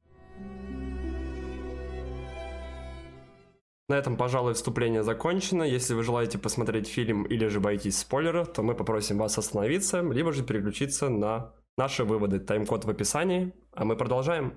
На 3.91 3.95
этом, 3.95 4.15
пожалуй, 4.15 4.53
вступление 4.53 5.03
закончено. 5.03 5.63
Если 5.63 5.93
вы 5.93 6.03
желаете 6.03 6.37
посмотреть 6.37 6.87
фильм 6.87 7.23
или 7.23 7.47
же 7.47 7.59
боитесь 7.59 7.99
спойлеров, 7.99 8.53
то 8.53 8.63
мы 8.63 8.73
попросим 8.73 9.17
вас 9.17 9.37
остановиться, 9.37 9.99
либо 9.99 10.31
же 10.31 10.45
переключиться 10.45 11.09
на 11.09 11.51
наши 11.77 12.05
выводы. 12.05 12.39
Тайм-код 12.39 12.85
в 12.85 12.89
описании, 12.89 13.53
а 13.73 13.83
мы 13.83 13.97
продолжаем. 13.97 14.53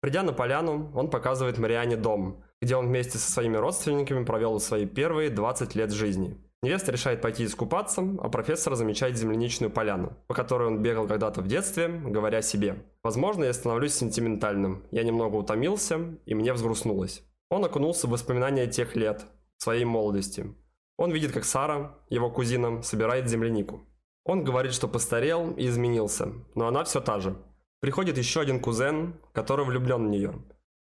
Придя 0.00 0.22
на 0.22 0.32
поляну, 0.32 0.92
он 0.94 1.10
показывает 1.10 1.58
Мариане 1.58 1.96
дом, 1.96 2.44
где 2.62 2.76
он 2.76 2.86
вместе 2.86 3.18
со 3.18 3.32
своими 3.32 3.56
родственниками 3.56 4.24
провел 4.24 4.60
свои 4.60 4.86
первые 4.86 5.30
20 5.30 5.74
лет 5.74 5.90
жизни. 5.90 6.38
Невеста 6.62 6.92
решает 6.92 7.20
пойти 7.20 7.46
искупаться, 7.46 8.02
а 8.22 8.28
профессор 8.28 8.76
замечает 8.76 9.16
земляничную 9.16 9.72
поляну, 9.72 10.16
по 10.28 10.34
которой 10.34 10.68
он 10.68 10.82
бегал 10.84 11.08
когда-то 11.08 11.40
в 11.40 11.48
детстве, 11.48 11.88
говоря 11.88 12.42
себе 12.42 12.84
«Возможно, 13.02 13.42
я 13.42 13.52
становлюсь 13.52 13.94
сентиментальным, 13.94 14.84
я 14.92 15.02
немного 15.02 15.34
утомился, 15.34 16.16
и 16.26 16.34
мне 16.36 16.52
взгрустнулось». 16.52 17.27
Он 17.50 17.64
окунулся 17.64 18.06
в 18.06 18.10
воспоминания 18.10 18.66
тех 18.66 18.94
лет, 18.96 19.26
своей 19.56 19.84
молодости. 19.84 20.54
Он 20.96 21.12
видит, 21.12 21.32
как 21.32 21.44
Сара, 21.44 21.98
его 22.10 22.30
кузина, 22.30 22.82
собирает 22.82 23.28
землянику. 23.28 23.86
Он 24.24 24.44
говорит, 24.44 24.74
что 24.74 24.88
постарел 24.88 25.52
и 25.52 25.66
изменился, 25.66 26.32
но 26.54 26.66
она 26.66 26.84
все 26.84 27.00
та 27.00 27.20
же. 27.20 27.36
Приходит 27.80 28.18
еще 28.18 28.40
один 28.40 28.60
кузен, 28.60 29.20
который 29.32 29.64
влюблен 29.64 30.06
в 30.06 30.10
нее, 30.10 30.34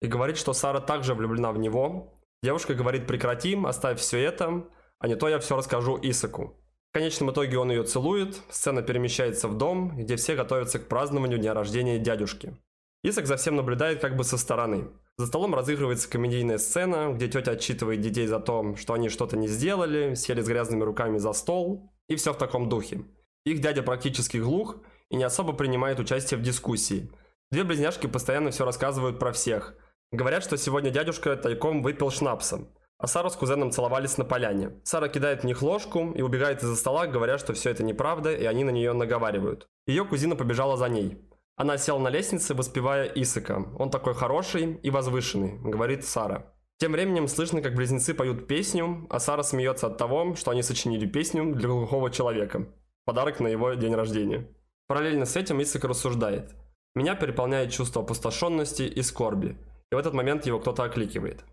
и 0.03 0.07
говорит, 0.07 0.37
что 0.37 0.53
Сара 0.53 0.81
также 0.81 1.15
влюблена 1.15 1.53
в 1.53 1.59
него. 1.59 2.13
Девушка 2.43 2.75
говорит, 2.75 3.07
прекратим, 3.07 3.67
оставь 3.67 4.01
все 4.01 4.19
это, 4.19 4.67
а 4.99 5.09
не 5.09 5.15
то 5.15 5.29
я 5.29 5.39
все 5.39 5.57
расскажу 5.57 5.99
Исаку. 6.03 6.57
В 6.91 6.93
конечном 6.93 7.31
итоге 7.31 7.57
он 7.59 7.71
ее 7.71 7.85
целует, 7.85 8.43
сцена 8.51 8.83
перемещается 8.83 9.47
в 9.47 9.57
дом, 9.57 9.97
где 9.97 10.17
все 10.17 10.35
готовятся 10.35 10.81
к 10.81 10.89
празднованию 10.89 11.39
дня 11.39 11.55
рождения 11.55 11.99
дядюшки. 11.99 12.57
Исак 13.03 13.27
за 13.27 13.37
всем 13.37 13.57
наблюдает 13.57 14.01
как 14.01 14.17
бы 14.17 14.25
со 14.25 14.37
стороны. 14.37 14.89
За 15.17 15.27
столом 15.27 15.55
разыгрывается 15.55 16.11
комедийная 16.11 16.59
сцена, 16.59 17.13
где 17.15 17.29
тетя 17.29 17.53
отчитывает 17.53 18.01
детей 18.01 18.27
за 18.27 18.41
то, 18.41 18.77
что 18.77 18.93
они 18.93 19.09
что-то 19.09 19.39
не 19.39 19.49
сделали, 19.49 20.15
сели 20.15 20.43
с 20.43 20.47
грязными 20.47 20.83
руками 20.83 21.17
за 21.17 21.33
стол, 21.33 21.91
и 22.09 22.17
все 22.17 22.35
в 22.35 22.39
таком 22.39 22.69
духе. 22.69 23.05
Их 23.45 23.61
дядя 23.61 23.83
практически 23.83 24.37
глух 24.37 24.77
и 25.09 25.17
не 25.17 25.25
особо 25.25 25.55
принимает 25.55 25.99
участие 25.99 26.39
в 26.39 26.43
дискуссии. 26.43 27.11
Две 27.51 27.65
близняшки 27.65 28.07
постоянно 28.07 28.51
все 28.51 28.67
рассказывают 28.67 29.19
про 29.19 29.33
всех. 29.33 29.75
Говорят, 30.13 30.45
что 30.45 30.59
сегодня 30.59 30.91
дядюшка 30.91 31.37
тайком 31.37 31.83
выпил 31.83 32.11
шнапса, 32.11 32.69
а 32.99 33.07
Сара 33.07 33.31
с 33.31 33.37
кузеном 33.37 33.71
целовались 33.71 34.19
на 34.19 34.27
поляне. 34.27 34.79
Сара 34.85 35.09
кидает 35.09 35.43
в 35.43 35.47
них 35.47 35.63
ложку 35.63 36.13
и 36.13 36.21
убегает 36.21 36.63
из-за 36.63 36.77
стола, 36.77 37.07
говоря, 37.07 37.39
что 37.39 37.55
все 37.55 37.71
это 37.71 37.83
неправда, 37.83 38.35
и 38.35 38.45
они 38.45 38.65
на 38.65 38.71
нее 38.71 38.93
наговаривают. 38.93 39.69
Ее 39.87 40.05
кузина 40.05 40.37
побежала 40.37 40.77
за 40.77 40.89
ней. 40.89 41.19
Она 41.61 41.77
села 41.77 41.99
на 41.99 42.09
лестнице, 42.09 42.55
воспевая 42.55 43.05
Исака. 43.05 43.67
Он 43.79 43.91
такой 43.91 44.15
хороший 44.15 44.81
и 44.83 44.89
возвышенный, 44.89 45.59
говорит 45.59 46.07
Сара. 46.07 46.55
Тем 46.79 46.93
временем 46.93 47.29
слышно, 47.29 47.61
как 47.61 47.75
близнецы 47.75 48.15
поют 48.15 48.47
песню, 48.47 49.07
а 49.11 49.21
Сара 49.21 49.43
смеется 49.43 49.89
от 49.89 49.99
того, 49.99 50.35
что 50.37 50.53
они 50.53 50.63
сочинили 50.63 51.05
песню 51.05 51.55
для 51.55 51.69
глухого 51.69 52.11
человека. 52.11 52.67
Подарок 53.05 53.41
на 53.41 53.49
его 53.49 53.75
день 53.75 53.95
рождения. 53.95 54.49
Параллельно 54.87 55.27
с 55.27 55.37
этим 55.37 55.61
Исак 55.61 55.85
рассуждает. 55.85 56.55
Меня 56.95 57.15
переполняет 57.15 57.73
чувство 57.73 58.01
опустошенности 58.01 58.85
и 58.85 59.03
скорби. 59.03 59.59
И 59.93 59.95
в 59.95 59.99
этот 59.99 60.15
момент 60.15 60.47
его 60.47 60.61
кто-то 60.61 60.85
окликивает. 60.85 61.45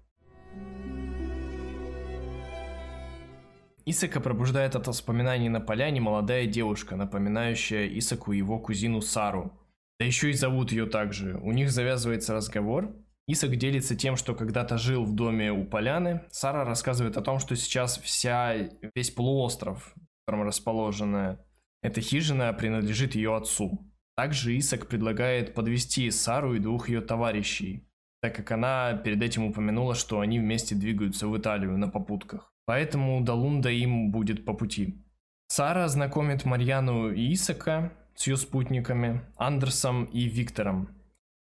Исака 3.85 4.21
пробуждает 4.21 4.77
от 4.77 4.87
воспоминаний 4.87 5.49
на 5.49 5.59
поляне 5.59 5.99
молодая 5.99 6.45
девушка, 6.45 6.95
напоминающая 6.95 7.89
Исаку 7.99 8.31
его 8.31 8.57
кузину 8.57 9.01
Сару. 9.01 9.51
Да 9.99 10.05
еще 10.05 10.29
и 10.29 10.33
зовут 10.33 10.71
ее 10.71 10.85
также. 10.85 11.37
У 11.37 11.51
них 11.51 11.71
завязывается 11.71 12.33
разговор. 12.33 12.95
Исак 13.27 13.55
делится 13.57 13.95
тем, 13.95 14.15
что 14.15 14.35
когда-то 14.35 14.77
жил 14.77 15.03
в 15.03 15.13
доме 15.13 15.51
у 15.51 15.65
поляны. 15.65 16.21
Сара 16.29 16.63
рассказывает 16.63 17.17
о 17.17 17.21
том, 17.21 17.39
что 17.39 17.55
сейчас 17.55 17.97
вся, 17.97 18.55
весь 18.95 19.11
полуостров, 19.11 19.93
в 19.95 20.25
котором 20.25 20.47
расположена 20.47 21.39
эта 21.81 21.99
хижина, 21.99 22.53
принадлежит 22.53 23.15
ее 23.15 23.35
отцу. 23.35 23.91
Также 24.15 24.57
Исак 24.57 24.87
предлагает 24.87 25.53
подвести 25.53 26.09
Сару 26.09 26.55
и 26.55 26.59
двух 26.59 26.89
ее 26.89 27.01
товарищей, 27.01 27.87
так 28.21 28.35
как 28.35 28.51
она 28.51 28.93
перед 28.93 29.21
этим 29.21 29.45
упомянула, 29.45 29.93
что 29.93 30.21
они 30.21 30.39
вместе 30.39 30.73
двигаются 30.73 31.27
в 31.27 31.37
Италию 31.37 31.77
на 31.77 31.87
попутках. 31.87 32.51
Поэтому 32.65 33.21
до 33.21 33.33
Лунда 33.33 33.69
им 33.69 34.11
будет 34.11 34.43
по 34.43 34.53
пути. 34.53 35.03
Сара 35.47 35.87
знакомит 35.87 36.45
Марьяну 36.45 37.11
и 37.11 37.33
Исака 37.33 37.93
с 38.17 38.27
ее 38.27 38.35
спутниками, 38.35 39.21
Андерсом 39.37 40.05
и 40.05 40.23
Виктором. 40.23 40.89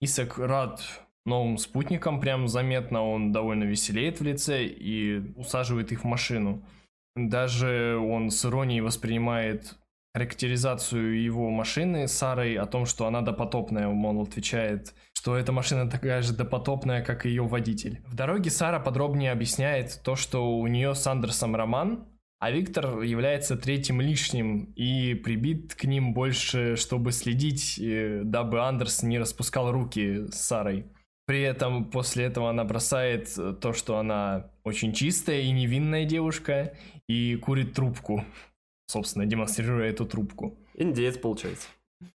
Исак 0.00 0.38
рад 0.38 0.82
новым 1.24 1.56
спутникам, 1.56 2.20
прям 2.20 2.48
заметно 2.48 3.08
он 3.08 3.32
довольно 3.32 3.64
веселеет 3.64 4.20
в 4.20 4.24
лице 4.24 4.64
и 4.66 5.32
усаживает 5.36 5.92
их 5.92 6.02
в 6.02 6.04
машину. 6.04 6.62
Даже 7.16 7.96
он 7.96 8.30
с 8.30 8.44
иронией 8.44 8.80
воспринимает 8.80 9.76
характеризацию 10.14 11.22
его 11.22 11.48
машины 11.50 12.08
Сарой 12.08 12.56
о 12.56 12.66
том, 12.66 12.86
что 12.86 13.06
она 13.06 13.20
допотопная, 13.20 13.88
мол, 13.88 14.22
отвечает, 14.22 14.94
что 15.12 15.36
эта 15.36 15.52
машина 15.52 15.88
такая 15.88 16.22
же 16.22 16.34
допотопная, 16.34 17.02
как 17.02 17.24
и 17.24 17.28
ее 17.28 17.44
водитель. 17.44 18.00
В 18.06 18.14
дороге 18.14 18.50
Сара 18.50 18.80
подробнее 18.80 19.32
объясняет 19.32 20.00
то, 20.04 20.16
что 20.16 20.56
у 20.58 20.66
нее 20.66 20.94
с 20.94 21.06
Андерсом 21.06 21.56
роман, 21.56 22.06
а 22.44 22.50
Виктор 22.50 23.00
является 23.02 23.56
третьим 23.56 24.00
лишним 24.00 24.72
и 24.76 25.14
прибит 25.14 25.74
к 25.74 25.84
ним 25.84 26.12
больше, 26.12 26.76
чтобы 26.76 27.12
следить, 27.12 27.78
э, 27.78 28.22
дабы 28.24 28.60
Андерс 28.60 29.02
не 29.02 29.18
распускал 29.18 29.72
руки 29.72 30.26
с 30.30 30.40
Сарой. 30.40 30.86
При 31.26 31.40
этом 31.40 31.90
после 31.90 32.24
этого 32.24 32.50
она 32.50 32.64
бросает 32.64 33.34
то, 33.60 33.72
что 33.72 33.98
она 33.98 34.50
очень 34.62 34.92
чистая 34.92 35.40
и 35.40 35.50
невинная 35.50 36.04
девушка, 36.04 36.74
и 37.08 37.36
курит 37.36 37.72
трубку 37.72 38.24
собственно, 38.86 39.26
демонстрируя 39.26 39.90
эту 39.90 40.06
трубку. 40.06 40.58
Индеец 40.74 41.18
получается. 41.18 41.68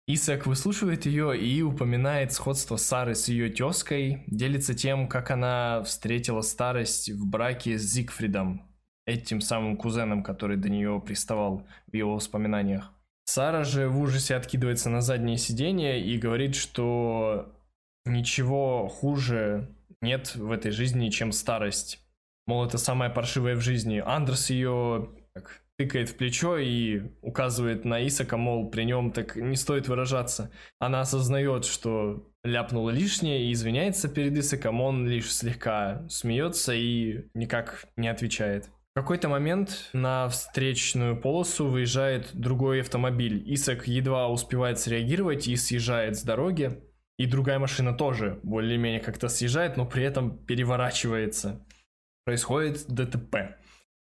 Исаак 0.07 0.47
выслушивает 0.47 1.05
ее 1.05 1.37
и 1.37 1.61
упоминает 1.61 2.33
сходство 2.33 2.75
Сары 2.77 3.15
с 3.15 3.29
ее 3.29 3.49
тезкой, 3.49 4.23
делится 4.27 4.73
тем, 4.73 5.07
как 5.07 5.31
она 5.31 5.81
встретила 5.83 6.41
старость 6.41 7.09
в 7.09 7.25
браке 7.25 7.77
с 7.77 7.83
Зигфридом, 7.83 8.66
этим 9.07 9.41
самым 9.41 9.77
кузеном, 9.77 10.21
который 10.21 10.57
до 10.57 10.69
нее 10.69 11.01
приставал 11.03 11.65
в 11.87 11.95
его 11.95 12.13
воспоминаниях. 12.13 12.91
Сара 13.25 13.63
же 13.63 13.89
в 13.89 13.99
ужасе 13.99 14.35
откидывается 14.35 14.89
на 14.89 15.01
заднее 15.01 15.37
сиденье 15.37 16.01
и 16.01 16.17
говорит, 16.17 16.55
что 16.55 17.51
ничего 18.05 18.87
хуже 18.87 19.69
нет 20.01 20.35
в 20.35 20.51
этой 20.51 20.71
жизни, 20.71 21.09
чем 21.09 21.31
старость. 21.31 21.99
Мол, 22.45 22.65
это 22.65 22.77
самое 22.77 23.09
паршивое 23.09 23.55
в 23.55 23.61
жизни. 23.61 24.01
Андерс 24.05 24.49
ее 24.49 25.09
как, 25.33 25.61
тыкает 25.77 26.09
в 26.09 26.15
плечо 26.15 26.57
и 26.57 27.01
указывает 27.21 27.85
на 27.85 28.05
Исака, 28.07 28.37
мол, 28.37 28.69
при 28.69 28.83
нем 28.83 29.11
так 29.11 29.35
не 29.35 29.55
стоит 29.55 29.87
выражаться. 29.87 30.51
Она 30.79 31.01
осознает, 31.01 31.65
что 31.65 32.29
ляпнула 32.43 32.91
лишнее 32.91 33.45
и 33.45 33.51
извиняется 33.51 34.07
перед 34.07 34.37
Исаком, 34.37 34.81
он 34.81 35.07
лишь 35.07 35.33
слегка 35.33 36.05
смеется 36.09 36.73
и 36.73 37.25
никак 37.33 37.85
не 37.97 38.07
отвечает. 38.07 38.69
В 38.97 38.99
какой-то 38.99 39.29
момент 39.29 39.91
на 39.93 40.27
встречную 40.27 41.21
полосу 41.21 41.67
выезжает 41.67 42.31
другой 42.33 42.81
автомобиль. 42.81 43.43
Исак 43.53 43.87
едва 43.87 44.27
успевает 44.27 44.79
среагировать 44.79 45.47
и 45.47 45.55
съезжает 45.55 46.17
с 46.17 46.23
дороги. 46.23 46.81
И 47.19 47.27
другая 47.27 47.59
машина 47.59 47.93
тоже 47.93 48.39
более-менее 48.41 48.99
как-то 48.99 49.27
съезжает, 49.27 49.77
но 49.77 49.85
при 49.85 50.03
этом 50.03 50.35
переворачивается. 50.35 51.63
Происходит 52.25 52.87
ДТП. 52.87 53.59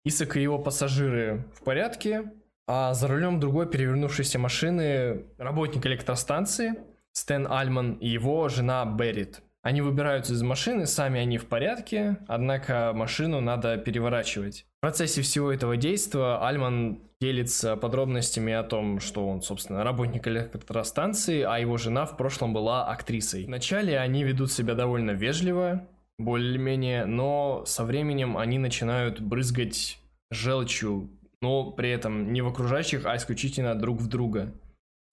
Исак 0.05 0.37
и 0.37 0.43
его 0.43 0.61
пассажиры 0.61 1.51
в 1.57 1.65
порядке, 1.65 2.31
а 2.69 2.95
за 2.95 3.09
рулем 3.09 3.41
другой 3.41 3.69
перевернувшейся 3.69 4.39
машины 4.39 5.25
работник 5.37 5.85
электростанции 5.85 6.75
Стэн 7.11 7.49
Альман 7.51 7.95
и 7.95 8.07
его 8.07 8.49
жена 8.49 8.85
Беррит. 8.85 9.43
Они 9.67 9.81
выбираются 9.81 10.33
из 10.33 10.43
машины, 10.43 10.87
сами 10.87 11.19
они 11.19 11.39
в 11.39 11.47
порядке, 11.47 12.19
однако 12.29 12.93
машину 12.95 13.41
надо 13.41 13.77
переворачивать. 13.79 14.65
В 14.79 14.81
процессе 14.81 15.23
всего 15.23 15.51
этого 15.51 15.77
действия 15.77 16.39
Альман 16.41 17.01
делится 17.21 17.75
подробностями 17.75 18.53
о 18.53 18.63
том, 18.63 19.01
что 19.01 19.27
он, 19.27 19.43
собственно, 19.43 19.83
работник 19.83 20.29
электростанции, 20.29 21.43
а 21.43 21.59
его 21.59 21.79
жена 21.79 22.07
в 22.07 22.17
прошлом 22.17 22.53
была 22.53 22.87
актрисой. 22.87 23.47
Вначале 23.47 23.99
они 23.99 24.23
ведут 24.23 24.53
себя 24.53 24.75
довольно 24.75 25.11
вежливо, 25.11 25.89
более-менее, 26.17 27.05
но 27.05 27.65
со 27.67 27.83
временем 27.83 28.39
они 28.39 28.59
начинают 28.59 29.21
брызгать 29.21 29.99
желчью, 30.31 31.11
но 31.43 31.73
при 31.73 31.91
этом 31.91 32.33
не 32.33 32.41
в 32.41 32.47
окружающих, 32.47 33.05
а 33.05 33.17
исключительно 33.17 33.75
друг 33.75 34.01
в 34.01 34.07
друга. 34.07 34.53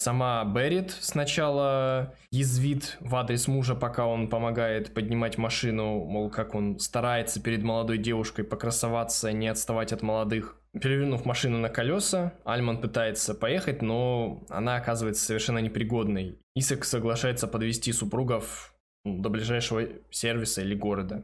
Сама 0.04 0.44
Беррит 0.44 0.92
сначала 1.00 2.14
язвит 2.30 2.98
в 3.00 3.16
адрес 3.16 3.48
мужа, 3.48 3.74
пока 3.74 4.06
он 4.06 4.28
помогает 4.28 4.94
поднимать 4.94 5.38
машину, 5.38 6.04
мол, 6.04 6.30
как 6.30 6.56
он 6.56 6.78
старается 6.78 7.42
перед 7.42 7.64
молодой 7.64 8.00
девушкой 8.00 8.44
покрасоваться, 8.44 9.32
не 9.32 9.48
отставать 9.48 9.94
от 9.94 10.02
молодых. 10.02 10.58
Перевернув 10.74 11.24
машину 11.24 11.58
на 11.58 11.70
колеса, 11.70 12.34
Альман 12.44 12.82
пытается 12.82 13.34
поехать, 13.34 13.82
но 13.82 14.44
она 14.50 14.76
оказывается 14.76 15.24
совершенно 15.24 15.60
непригодной. 15.60 16.38
Исак 16.54 16.84
соглашается 16.84 17.48
подвести 17.48 17.94
супругов 17.94 18.76
до 19.06 19.30
ближайшего 19.30 19.88
сервиса 20.12 20.64
или 20.64 20.76
города. 20.76 21.24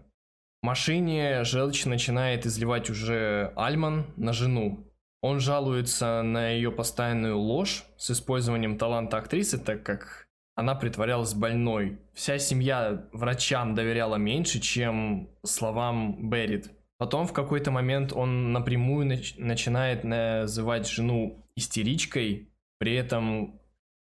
В 0.62 0.66
машине 0.66 1.44
желчь 1.44 1.84
начинает 1.84 2.46
изливать 2.46 2.90
уже 2.90 3.52
Альман 3.58 4.06
на 4.16 4.32
жену. 4.32 4.89
Он 5.22 5.40
жалуется 5.40 6.22
на 6.24 6.50
ее 6.52 6.72
постоянную 6.72 7.38
ложь 7.38 7.84
с 7.98 8.12
использованием 8.12 8.78
таланта 8.78 9.18
актрисы, 9.18 9.58
так 9.58 9.84
как 9.84 10.28
она 10.56 10.76
притворялась 10.76 11.34
больной. 11.34 12.00
Вся 12.14 12.38
семья 12.38 13.08
врачам 13.12 13.76
доверяла 13.76 14.16
меньше, 14.16 14.60
чем 14.60 15.30
словам 15.44 16.30
Беррит. 16.30 16.72
Потом 16.98 17.26
в 17.26 17.34
какой-то 17.34 17.72
момент 17.72 18.12
он 18.12 18.52
напрямую 18.52 19.08
нач- 19.08 19.36
начинает 19.38 20.04
называть 20.04 20.88
жену 20.88 21.46
истеричкой, 21.56 22.50
при 22.78 22.94
этом 22.96 23.62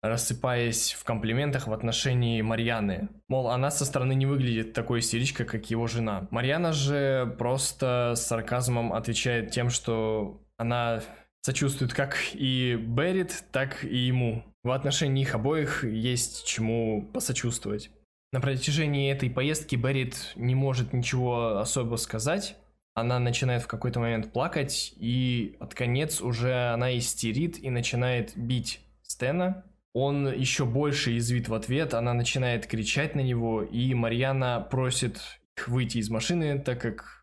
рассыпаясь 0.02 0.94
в 0.94 1.04
комплиментах 1.04 1.68
в 1.68 1.74
отношении 1.74 2.42
Марьяны. 2.42 3.10
Мол, 3.28 3.50
она 3.50 3.70
со 3.70 3.86
стороны 3.86 4.16
не 4.16 4.26
выглядит 4.26 4.74
такой 4.74 5.00
истеричкой, 5.00 5.46
как 5.46 5.70
его 5.70 5.88
жена. 5.88 6.28
Марьяна 6.32 6.72
же 6.72 7.36
просто 7.38 8.14
с 8.16 8.26
сарказмом 8.26 8.94
отвечает 8.94 9.52
тем, 9.52 9.70
что 9.70 10.42
она 10.60 11.02
сочувствует 11.42 11.94
как 11.94 12.18
и 12.34 12.76
Беррит, 12.76 13.44
так 13.52 13.84
и 13.84 13.98
ему. 13.98 14.44
В 14.62 14.72
отношении 14.72 15.22
их 15.24 15.34
обоих 15.34 15.86
есть 15.86 16.46
чему 16.46 17.10
посочувствовать. 17.14 17.90
На 18.34 18.42
протяжении 18.42 19.12
этой 19.12 19.30
поездки 19.30 19.76
Беррит 19.78 20.34
не 20.36 20.54
может 20.54 20.92
ничего 20.94 21.58
особо 21.60 21.96
сказать. 21.96 22.58
Она 22.94 23.20
начинает 23.20 23.64
в 23.64 23.68
какой-то 23.68 24.02
момент 24.02 24.34
плакать, 24.34 24.94
и 24.98 25.56
от 25.62 25.74
конец 25.74 26.22
уже 26.22 26.72
она 26.74 26.96
истерит 26.98 27.58
и 27.58 27.70
начинает 27.70 28.38
бить 28.38 28.82
Стена. 29.02 29.64
Он 29.94 30.32
еще 30.32 30.66
больше 30.66 31.18
извит 31.18 31.48
в 31.48 31.54
ответ, 31.54 31.94
она 31.94 32.14
начинает 32.14 32.68
кричать 32.68 33.16
на 33.16 33.22
него, 33.22 33.64
и 33.64 33.94
Марьяна 33.94 34.60
просит 34.70 35.22
выйти 35.68 36.00
из 36.00 36.10
машины, 36.10 36.60
так 36.60 36.82
как 36.82 37.19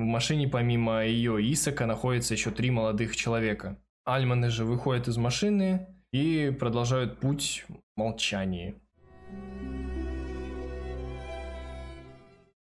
в 0.00 0.04
машине 0.04 0.48
помимо 0.48 1.04
ее 1.04 1.38
Исака 1.52 1.84
находится 1.84 2.32
еще 2.32 2.50
три 2.50 2.70
молодых 2.70 3.14
человека. 3.14 3.76
Альманы 4.06 4.48
же 4.48 4.64
выходят 4.64 5.08
из 5.08 5.18
машины 5.18 5.88
и 6.10 6.56
продолжают 6.58 7.20
путь 7.20 7.66
в 7.68 7.74
молчании. 8.00 8.76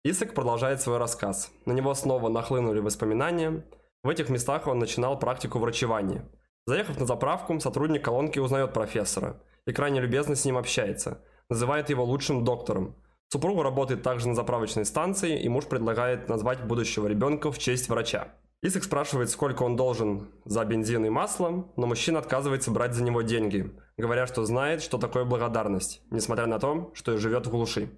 Исак 0.04 0.36
продолжает 0.36 0.82
свой 0.82 1.00
рассказ. 1.00 1.52
На 1.66 1.72
него 1.72 1.96
снова 1.96 2.30
нахлынули 2.30 2.80
воспоминания. 2.80 3.66
В 4.04 4.10
этих 4.10 4.30
местах 4.30 4.68
он 4.68 4.78
начинал 4.78 5.18
практику 5.18 5.58
врачевания. 5.58 6.30
Заехав 6.68 7.00
на 7.00 7.08
заправку, 7.08 7.60
сотрудник 7.60 8.06
колонки 8.06 8.38
узнает 8.38 8.72
профессора 8.72 9.42
и 9.66 9.72
крайне 9.72 10.00
любезно 10.00 10.36
с 10.36 10.46
ним 10.46 10.58
общается. 10.58 11.24
Называет 11.50 11.90
его 11.90 12.04
лучшим 12.04 12.44
доктором. 12.44 12.96
Супруга 13.30 13.64
работает 13.64 14.04
также 14.04 14.28
на 14.28 14.36
заправочной 14.36 14.86
станции, 14.86 15.42
и 15.42 15.50
муж 15.50 15.66
предлагает 15.66 16.30
назвать 16.30 16.64
будущего 16.64 17.08
ребенка 17.08 17.52
в 17.52 17.58
честь 17.58 17.90
врача. 17.90 18.30
Исак 18.62 18.84
спрашивает, 18.84 19.30
сколько 19.30 19.64
он 19.64 19.76
должен 19.76 20.30
за 20.46 20.64
бензин 20.66 21.06
и 21.06 21.10
масло, 21.10 21.68
но 21.76 21.86
мужчина 21.86 22.20
отказывается 22.20 22.72
брать 22.72 22.94
за 22.94 23.04
него 23.04 23.22
деньги, 23.22 23.72
говоря, 23.98 24.26
что 24.26 24.46
знает, 24.46 24.82
что 24.82 24.98
такое 24.98 25.24
благодарность, 25.24 26.02
несмотря 26.10 26.48
на 26.48 26.60
то, 26.60 26.92
что 26.96 27.18
живет 27.18 27.46
в 27.46 27.52
глуши. 27.52 27.90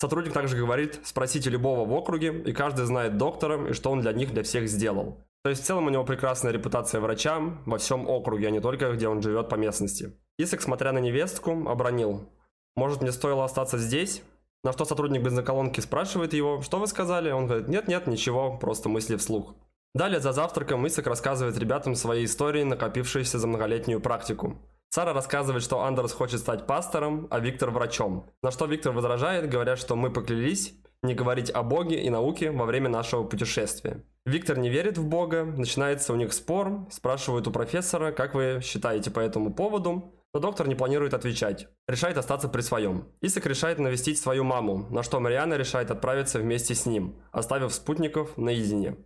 Сотрудник 0.00 0.32
также 0.32 0.56
говорит, 0.56 1.00
спросите 1.04 1.48
любого 1.48 1.88
в 1.88 1.92
округе, 1.94 2.42
и 2.44 2.52
каждый 2.52 2.84
знает 2.86 3.16
доктора, 3.16 3.68
и 3.68 3.72
что 3.72 3.90
он 3.90 4.00
для 4.00 4.12
них, 4.12 4.32
для 4.32 4.42
всех 4.42 4.68
сделал. 4.68 5.24
То 5.44 5.50
есть 5.50 5.62
в 5.62 5.64
целом 5.64 5.86
у 5.86 5.90
него 5.90 6.04
прекрасная 6.04 6.52
репутация 6.52 7.00
врача 7.00 7.40
во 7.66 7.78
всем 7.78 8.08
округе, 8.08 8.48
а 8.48 8.50
не 8.50 8.60
только 8.60 8.92
где 8.92 9.08
он 9.08 9.22
живет 9.22 9.48
по 9.48 9.54
местности. 9.54 10.18
Исак, 10.38 10.60
смотря 10.60 10.92
на 10.92 10.98
невестку, 10.98 11.68
обронил. 11.68 12.28
«Может, 12.76 13.00
мне 13.00 13.12
стоило 13.12 13.44
остаться 13.44 13.78
здесь?» 13.78 14.22
На 14.64 14.72
что 14.72 14.84
сотрудник 14.84 15.22
бензоколонки 15.22 15.80
спрашивает 15.80 16.32
его, 16.34 16.62
что 16.62 16.78
вы 16.78 16.86
сказали? 16.86 17.30
Он 17.30 17.46
говорит, 17.46 17.68
нет-нет, 17.68 18.06
ничего, 18.06 18.56
просто 18.58 18.88
мысли 18.88 19.16
вслух. 19.16 19.54
Далее 19.94 20.20
за 20.20 20.32
завтраком 20.32 20.86
Исак 20.86 21.06
рассказывает 21.06 21.58
ребятам 21.58 21.94
свои 21.94 22.24
истории, 22.24 22.62
накопившиеся 22.62 23.38
за 23.38 23.46
многолетнюю 23.46 24.00
практику. 24.00 24.62
Сара 24.90 25.12
рассказывает, 25.12 25.64
что 25.64 25.82
Андерс 25.82 26.12
хочет 26.12 26.40
стать 26.40 26.66
пастором, 26.66 27.26
а 27.30 27.40
Виктор 27.40 27.70
врачом. 27.70 28.26
На 28.42 28.50
что 28.50 28.66
Виктор 28.66 28.92
возражает, 28.92 29.50
говоря, 29.50 29.76
что 29.76 29.96
мы 29.96 30.10
поклялись 30.10 30.74
не 31.02 31.14
говорить 31.14 31.50
о 31.50 31.62
Боге 31.62 32.00
и 32.00 32.10
науке 32.10 32.52
во 32.52 32.64
время 32.64 32.88
нашего 32.88 33.24
путешествия. 33.24 34.04
Виктор 34.24 34.58
не 34.58 34.70
верит 34.70 34.98
в 34.98 35.04
Бога, 35.08 35.44
начинается 35.44 36.12
у 36.12 36.16
них 36.16 36.32
спор, 36.32 36.86
спрашивают 36.90 37.48
у 37.48 37.50
профессора, 37.50 38.12
как 38.12 38.34
вы 38.34 38.60
считаете 38.62 39.10
по 39.10 39.18
этому 39.18 39.52
поводу, 39.52 40.14
но 40.34 40.40
доктор 40.40 40.66
не 40.66 40.74
планирует 40.74 41.14
отвечать. 41.14 41.68
Решает 41.86 42.16
остаться 42.16 42.48
при 42.48 42.62
своем. 42.62 43.08
Исак 43.20 43.46
решает 43.46 43.78
навестить 43.78 44.18
свою 44.18 44.44
маму, 44.44 44.86
на 44.90 45.02
что 45.02 45.20
Мариана 45.20 45.54
решает 45.54 45.90
отправиться 45.90 46.38
вместе 46.38 46.74
с 46.74 46.86
ним, 46.86 47.16
оставив 47.32 47.74
спутников 47.74 48.36
наедине. 48.38 48.96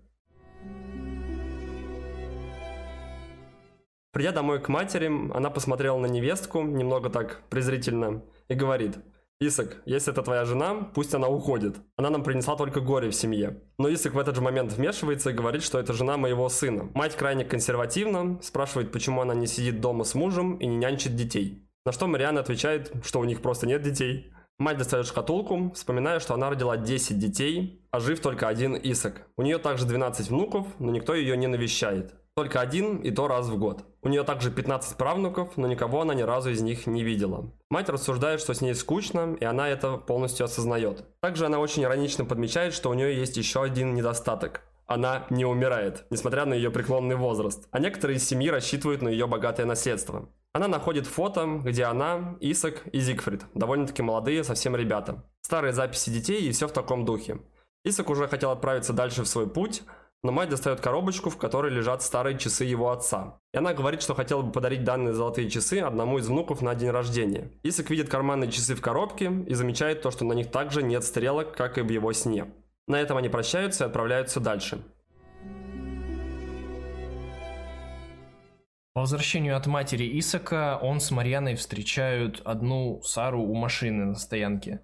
Придя 4.12 4.32
домой 4.32 4.62
к 4.62 4.68
матери, 4.68 5.10
она 5.34 5.50
посмотрела 5.50 5.98
на 5.98 6.06
невестку, 6.06 6.62
немного 6.62 7.10
так 7.10 7.42
презрительно, 7.50 8.22
и 8.48 8.54
говорит, 8.54 8.96
«Исак, 9.38 9.82
если 9.84 10.12
это 10.12 10.22
твоя 10.22 10.46
жена, 10.46 10.90
пусть 10.94 11.14
она 11.14 11.28
уходит. 11.28 11.76
Она 11.96 12.08
нам 12.08 12.22
принесла 12.22 12.56
только 12.56 12.80
горе 12.80 13.10
в 13.10 13.14
семье». 13.14 13.62
Но 13.78 13.92
Исак 13.92 14.14
в 14.14 14.18
этот 14.18 14.36
же 14.36 14.40
момент 14.40 14.72
вмешивается 14.72 15.28
и 15.30 15.34
говорит, 15.34 15.62
что 15.62 15.78
это 15.78 15.92
жена 15.92 16.16
моего 16.16 16.48
сына. 16.48 16.90
Мать 16.94 17.16
крайне 17.16 17.44
консервативна, 17.44 18.40
спрашивает, 18.42 18.92
почему 18.92 19.20
она 19.20 19.34
не 19.34 19.46
сидит 19.46 19.82
дома 19.82 20.04
с 20.04 20.14
мужем 20.14 20.56
и 20.56 20.66
не 20.66 20.76
нянчит 20.76 21.16
детей. 21.16 21.68
На 21.84 21.92
что 21.92 22.06
Мариана 22.06 22.40
отвечает, 22.40 22.92
что 23.04 23.20
у 23.20 23.24
них 23.24 23.42
просто 23.42 23.66
нет 23.66 23.82
детей. 23.82 24.32
Мать 24.58 24.78
достает 24.78 25.06
шкатулку, 25.06 25.70
вспоминая, 25.74 26.18
что 26.18 26.32
она 26.32 26.48
родила 26.48 26.78
10 26.78 27.18
детей, 27.18 27.86
а 27.90 28.00
жив 28.00 28.20
только 28.20 28.48
один 28.48 28.74
Исак. 28.74 29.28
У 29.36 29.42
нее 29.42 29.58
также 29.58 29.84
12 29.84 30.30
внуков, 30.30 30.66
но 30.78 30.90
никто 30.90 31.14
ее 31.14 31.36
не 31.36 31.46
навещает. 31.46 32.14
Только 32.36 32.60
один 32.60 32.98
и 32.98 33.10
то 33.10 33.28
раз 33.28 33.46
в 33.46 33.56
год. 33.56 33.86
У 34.02 34.08
нее 34.08 34.22
также 34.22 34.50
15 34.50 34.98
правнуков, 34.98 35.56
но 35.56 35.66
никого 35.66 36.02
она 36.02 36.12
ни 36.12 36.20
разу 36.20 36.50
из 36.50 36.60
них 36.60 36.86
не 36.86 37.02
видела. 37.02 37.50
Мать 37.70 37.88
рассуждает, 37.88 38.40
что 38.40 38.52
с 38.52 38.60
ней 38.60 38.74
скучно, 38.74 39.38
и 39.40 39.44
она 39.46 39.70
это 39.70 39.96
полностью 39.96 40.44
осознает. 40.44 41.02
Также 41.20 41.46
она 41.46 41.58
очень 41.60 41.84
иронично 41.84 42.26
подмечает, 42.26 42.74
что 42.74 42.90
у 42.90 42.94
нее 42.94 43.16
есть 43.16 43.38
еще 43.38 43.62
один 43.62 43.94
недостаток. 43.94 44.60
Она 44.84 45.26
не 45.30 45.46
умирает, 45.46 46.04
несмотря 46.10 46.44
на 46.44 46.52
ее 46.52 46.70
преклонный 46.70 47.16
возраст. 47.16 47.68
А 47.70 47.78
некоторые 47.78 48.18
из 48.18 48.28
семьи 48.28 48.50
рассчитывают 48.50 49.00
на 49.00 49.08
ее 49.08 49.26
богатое 49.26 49.64
наследство. 49.64 50.28
Она 50.52 50.68
находит 50.68 51.06
фото, 51.06 51.62
где 51.64 51.84
она, 51.84 52.36
Исак 52.40 52.86
и 52.92 53.00
Зигфрид, 53.00 53.46
довольно-таки 53.54 54.02
молодые 54.02 54.44
совсем 54.44 54.76
ребята. 54.76 55.24
Старые 55.40 55.72
записи 55.72 56.10
детей 56.10 56.42
и 56.42 56.52
все 56.52 56.68
в 56.68 56.72
таком 56.72 57.06
духе. 57.06 57.38
Исак 57.82 58.10
уже 58.10 58.28
хотел 58.28 58.50
отправиться 58.50 58.92
дальше 58.92 59.22
в 59.22 59.26
свой 59.26 59.48
путь, 59.48 59.82
но 60.22 60.32
мать 60.32 60.48
достает 60.48 60.80
коробочку, 60.80 61.30
в 61.30 61.36
которой 61.36 61.72
лежат 61.72 62.02
старые 62.02 62.38
часы 62.38 62.64
его 62.64 62.90
отца. 62.90 63.38
И 63.52 63.58
она 63.58 63.74
говорит, 63.74 64.02
что 64.02 64.14
хотела 64.14 64.42
бы 64.42 64.52
подарить 64.52 64.84
данные 64.84 65.14
золотые 65.14 65.48
часы 65.48 65.80
одному 65.80 66.18
из 66.18 66.28
внуков 66.28 66.62
на 66.62 66.74
день 66.74 66.90
рождения. 66.90 67.50
Исак 67.62 67.90
видит 67.90 68.08
карманные 68.08 68.50
часы 68.50 68.74
в 68.74 68.80
коробке 68.80 69.32
и 69.46 69.54
замечает 69.54 70.02
то, 70.02 70.10
что 70.10 70.24
на 70.24 70.32
них 70.32 70.50
также 70.50 70.82
нет 70.82 71.04
стрелок, 71.04 71.56
как 71.56 71.78
и 71.78 71.82
в 71.82 71.88
его 71.88 72.12
сне. 72.12 72.52
На 72.88 73.00
этом 73.00 73.16
они 73.16 73.28
прощаются 73.28 73.84
и 73.84 73.86
отправляются 73.86 74.40
дальше. 74.40 74.82
По 78.96 79.00
возвращению 79.00 79.58
от 79.58 79.66
матери 79.66 80.18
Исака 80.18 80.78
он 80.80 81.00
с 81.00 81.10
Марьяной 81.10 81.54
встречают 81.54 82.40
одну 82.46 83.02
Сару 83.02 83.42
у 83.42 83.54
машины 83.54 84.06
на 84.06 84.14
стоянке. 84.14 84.80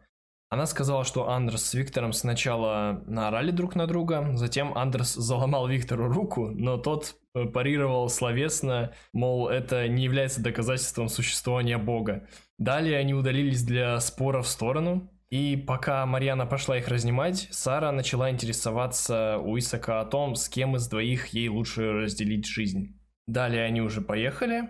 Она 0.53 0.67
сказала, 0.67 1.03
что 1.03 1.31
Андерс 1.31 1.65
с 1.65 1.73
Виктором 1.73 2.13
сначала 2.13 3.03
наорали 3.07 3.53
друг 3.53 3.75
на 3.75 3.87
друга, 3.87 4.33
затем 4.35 4.77
Андерс 4.77 5.15
заломал 5.15 5.67
Виктору 5.67 6.13
руку, 6.13 6.49
но 6.49 6.77
тот 6.77 7.15
э, 7.35 7.47
парировал 7.47 8.11
словесно, 8.11 8.93
мол, 9.15 9.49
это 9.49 9.89
не 9.89 10.05
является 10.05 10.43
доказательством 10.43 11.09
существования 11.09 11.79
Бога. 11.79 12.29
Далее 12.59 12.99
они 12.99 13.15
удалились 13.15 13.63
для 13.63 13.99
спора 14.01 14.43
в 14.43 14.47
сторону, 14.47 15.11
и 15.31 15.57
пока 15.57 16.05
Марьяна 16.05 16.45
пошла 16.45 16.77
их 16.77 16.89
разнимать, 16.89 17.49
Сара 17.51 17.91
начала 17.91 18.29
интересоваться 18.29 19.39
у 19.39 19.57
Исака 19.57 20.01
о 20.01 20.05
том, 20.05 20.35
с 20.35 20.51
кем 20.51 20.77
из 20.77 20.87
двоих 20.87 21.29
ей 21.29 21.49
лучше 21.49 21.93
разделить 21.93 22.45
жизнь. 22.45 23.01
Далее 23.27 23.65
они 23.65 23.81
уже 23.81 24.03
поехали, 24.03 24.69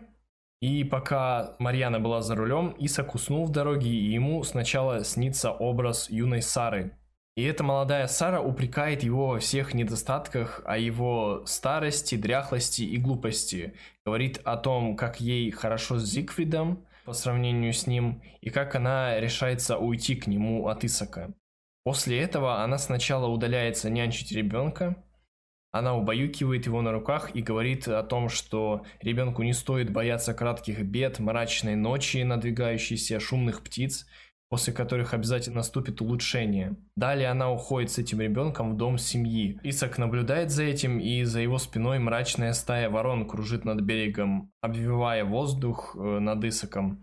и 0.62 0.85
пока 0.85 1.57
Марьяна 1.59 1.98
была 1.98 2.22
за 2.22 2.37
рулем, 2.37 2.77
Исак 2.79 3.16
уснул 3.16 3.46
в 3.46 3.51
дороге, 3.51 3.90
и 3.90 4.12
ему 4.12 4.44
сначала 4.44 5.03
снится 5.03 5.51
образ 5.51 6.09
юной 6.09 6.40
Сары. 6.40 6.96
И 7.35 7.42
эта 7.42 7.64
молодая 7.64 8.07
Сара 8.07 8.40
упрекает 8.40 9.03
его 9.03 9.27
во 9.27 9.40
всех 9.40 9.75
недостатках, 9.75 10.62
о 10.64 10.79
его 10.79 11.42
старости, 11.46 12.14
дряхлости 12.14 12.83
и 12.83 12.96
глупости. 12.96 13.75
Говорит 14.07 14.40
о 14.44 14.57
том, 14.57 14.96
как 14.96 15.20
ей 15.20 15.51
хорошо 15.51 15.98
с 15.98 16.05
Зигфридом 16.05 16.87
по 17.05 17.12
сравнению 17.12 17.72
с 17.72 17.88
ним, 17.88 18.22
и 18.40 18.51
как 18.51 18.77
она 18.77 19.18
решается 19.18 19.79
уйти 19.79 20.14
к 20.14 20.29
нему 20.29 20.68
от 20.68 20.85
Исака. 20.85 21.33
После 21.83 22.20
этого 22.20 22.62
она 22.62 22.79
сначала 22.79 23.27
удаляется 23.27 23.90
нянчить 23.90 24.31
ребенка, 24.31 24.94
она 25.73 25.97
убаюкивает 25.97 26.67
его 26.67 26.83
на 26.83 26.93
руках 26.93 27.35
и 27.35 27.43
говорит 27.43 27.89
о 27.89 28.03
том, 28.03 28.29
что 28.29 28.85
ребенку 29.01 29.43
не 29.43 29.55
стоит 29.55 29.91
бояться 29.91 30.35
кратких 30.35 30.83
бед, 30.83 31.19
мрачной 31.19 31.77
ночи, 31.77 32.19
надвигающейся, 32.19 33.19
шумных 33.19 33.63
птиц, 33.63 34.07
после 34.51 34.75
которых 34.75 35.15
обязательно 35.15 35.57
наступит 35.57 36.03
улучшение. 36.03 36.77
Далее 36.95 37.31
она 37.31 37.51
уходит 37.51 37.91
с 37.91 37.97
этим 37.97 38.21
ребенком 38.21 38.75
в 38.75 38.77
дом 38.77 38.99
семьи. 38.99 39.59
Исак 39.63 39.97
наблюдает 39.97 40.51
за 40.51 40.65
этим, 40.65 40.99
и 40.99 41.25
за 41.25 41.41
его 41.41 41.57
спиной 41.57 41.99
мрачная 41.99 42.53
стая 42.53 42.91
ворон 42.91 43.27
кружит 43.27 43.65
над 43.65 43.81
берегом, 43.81 44.53
обвивая 44.61 45.25
воздух 45.25 45.97
э, 45.99 46.19
над 46.19 46.45
Исаком 46.45 47.03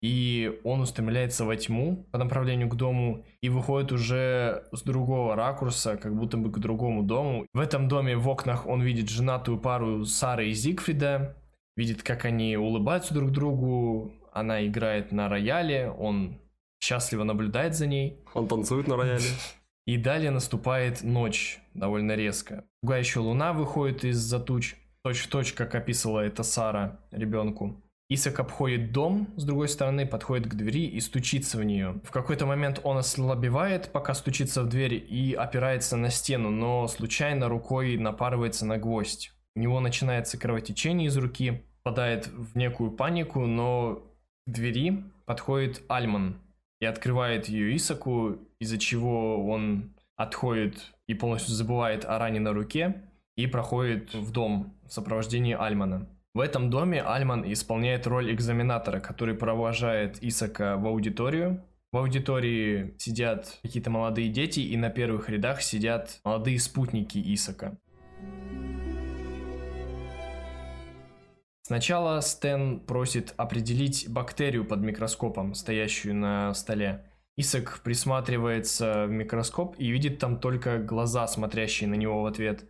и 0.00 0.60
он 0.64 0.80
устремляется 0.80 1.44
во 1.44 1.56
тьму 1.56 2.06
по 2.10 2.18
направлению 2.18 2.68
к 2.68 2.76
дому 2.76 3.24
и 3.42 3.48
выходит 3.48 3.92
уже 3.92 4.64
с 4.72 4.82
другого 4.82 5.36
ракурса, 5.36 5.96
как 5.96 6.16
будто 6.16 6.36
бы 6.36 6.50
к 6.50 6.58
другому 6.58 7.02
дому. 7.02 7.46
В 7.52 7.60
этом 7.60 7.88
доме 7.88 8.16
в 8.16 8.28
окнах 8.28 8.66
он 8.66 8.82
видит 8.82 9.08
женатую 9.10 9.58
пару 9.58 10.04
Сары 10.04 10.48
и 10.48 10.52
Зигфрида, 10.52 11.36
видит, 11.76 12.02
как 12.02 12.24
они 12.24 12.56
улыбаются 12.56 13.14
друг 13.14 13.30
другу, 13.30 14.12
она 14.32 14.66
играет 14.66 15.12
на 15.12 15.28
рояле, 15.28 15.90
он 15.90 16.40
счастливо 16.82 17.24
наблюдает 17.24 17.74
за 17.74 17.86
ней. 17.86 18.18
Он 18.34 18.48
танцует 18.48 18.88
на 18.88 18.96
рояле. 18.96 19.24
И 19.86 19.96
далее 19.96 20.30
наступает 20.30 21.02
ночь 21.02 21.58
довольно 21.74 22.14
резко. 22.14 22.64
Пугающая 22.80 23.22
луна 23.22 23.52
выходит 23.52 24.04
из-за 24.04 24.38
туч, 24.38 24.76
точь-в-точь, 25.02 25.52
как 25.52 25.74
описывала 25.74 26.20
это 26.20 26.42
Сара 26.42 27.00
ребенку. 27.10 27.82
Исак 28.12 28.40
обходит 28.40 28.90
дом, 28.90 29.28
с 29.36 29.44
другой 29.44 29.68
стороны 29.68 30.04
подходит 30.04 30.48
к 30.48 30.54
двери 30.54 30.84
и 30.84 30.98
стучится 30.98 31.58
в 31.58 31.64
нее. 31.64 32.00
В 32.02 32.10
какой-то 32.10 32.44
момент 32.44 32.80
он 32.82 32.98
ослабевает, 32.98 33.92
пока 33.92 34.14
стучится 34.14 34.64
в 34.64 34.68
дверь 34.68 34.94
и 34.94 35.32
опирается 35.32 35.96
на 35.96 36.10
стену, 36.10 36.50
но 36.50 36.88
случайно 36.88 37.48
рукой 37.48 37.96
напарывается 37.96 38.66
на 38.66 38.78
гвоздь. 38.78 39.32
У 39.54 39.60
него 39.60 39.78
начинается 39.78 40.38
кровотечение 40.38 41.06
из 41.06 41.16
руки, 41.16 41.62
попадает 41.84 42.26
в 42.26 42.58
некую 42.58 42.90
панику, 42.90 43.46
но 43.46 44.02
к 44.44 44.50
двери 44.50 45.04
подходит 45.24 45.80
Альман 45.88 46.40
и 46.80 46.86
открывает 46.86 47.48
ее 47.48 47.76
Исаку, 47.76 48.38
из-за 48.58 48.78
чего 48.78 49.48
он 49.48 49.94
отходит 50.16 50.92
и 51.06 51.14
полностью 51.14 51.54
забывает 51.54 52.04
о 52.04 52.18
ране 52.18 52.40
на 52.40 52.52
руке 52.52 53.04
и 53.36 53.46
проходит 53.46 54.14
в 54.14 54.32
дом 54.32 54.74
в 54.84 54.92
сопровождении 54.92 55.54
Альмана. 55.54 56.08
В 56.32 56.38
этом 56.38 56.70
доме 56.70 57.02
Альман 57.02 57.44
исполняет 57.52 58.06
роль 58.06 58.32
экзаменатора, 58.32 59.00
который 59.00 59.34
провожает 59.34 60.22
Исака 60.22 60.76
в 60.76 60.86
аудиторию. 60.86 61.64
В 61.90 61.96
аудитории 61.96 62.94
сидят 62.98 63.58
какие-то 63.62 63.90
молодые 63.90 64.28
дети, 64.28 64.60
и 64.60 64.76
на 64.76 64.90
первых 64.90 65.28
рядах 65.28 65.60
сидят 65.60 66.20
молодые 66.22 66.60
спутники 66.60 67.20
Исака. 67.34 67.76
Сначала 71.62 72.20
Стэн 72.20 72.78
просит 72.78 73.34
определить 73.36 74.08
бактерию 74.08 74.64
под 74.64 74.82
микроскопом, 74.82 75.54
стоящую 75.54 76.14
на 76.14 76.54
столе. 76.54 77.06
Исак 77.36 77.80
присматривается 77.82 79.06
в 79.06 79.10
микроскоп 79.10 79.74
и 79.78 79.90
видит 79.90 80.20
там 80.20 80.38
только 80.38 80.78
глаза, 80.78 81.26
смотрящие 81.26 81.88
на 81.88 81.94
него 81.94 82.22
в 82.22 82.26
ответ. 82.26 82.68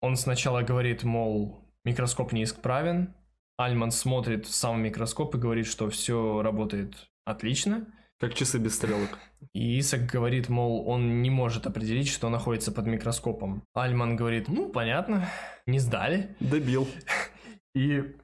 Он 0.00 0.16
сначала 0.16 0.62
говорит, 0.62 1.04
мол, 1.04 1.69
Микроскоп 1.84 2.32
неисправен. 2.32 3.14
Альман 3.56 3.90
смотрит 3.90 4.46
в 4.46 4.54
сам 4.54 4.82
микроскоп 4.82 5.34
и 5.34 5.38
говорит, 5.38 5.66
что 5.66 5.88
все 5.90 6.42
работает 6.42 7.10
отлично. 7.24 7.86
Как 8.18 8.34
часы 8.34 8.58
без 8.58 8.76
стрелок. 8.76 9.18
И 9.54 9.78
Исак 9.80 10.04
говорит, 10.04 10.50
мол, 10.50 10.86
он 10.86 11.22
не 11.22 11.30
может 11.30 11.66
определить, 11.66 12.08
что 12.08 12.28
находится 12.28 12.70
под 12.70 12.86
микроскопом. 12.86 13.62
Альман 13.72 14.14
говорит, 14.14 14.48
ну, 14.48 14.68
понятно, 14.68 15.26
не 15.66 15.78
сдали. 15.78 16.36
Дебил. 16.38 16.86
И 17.74 18.14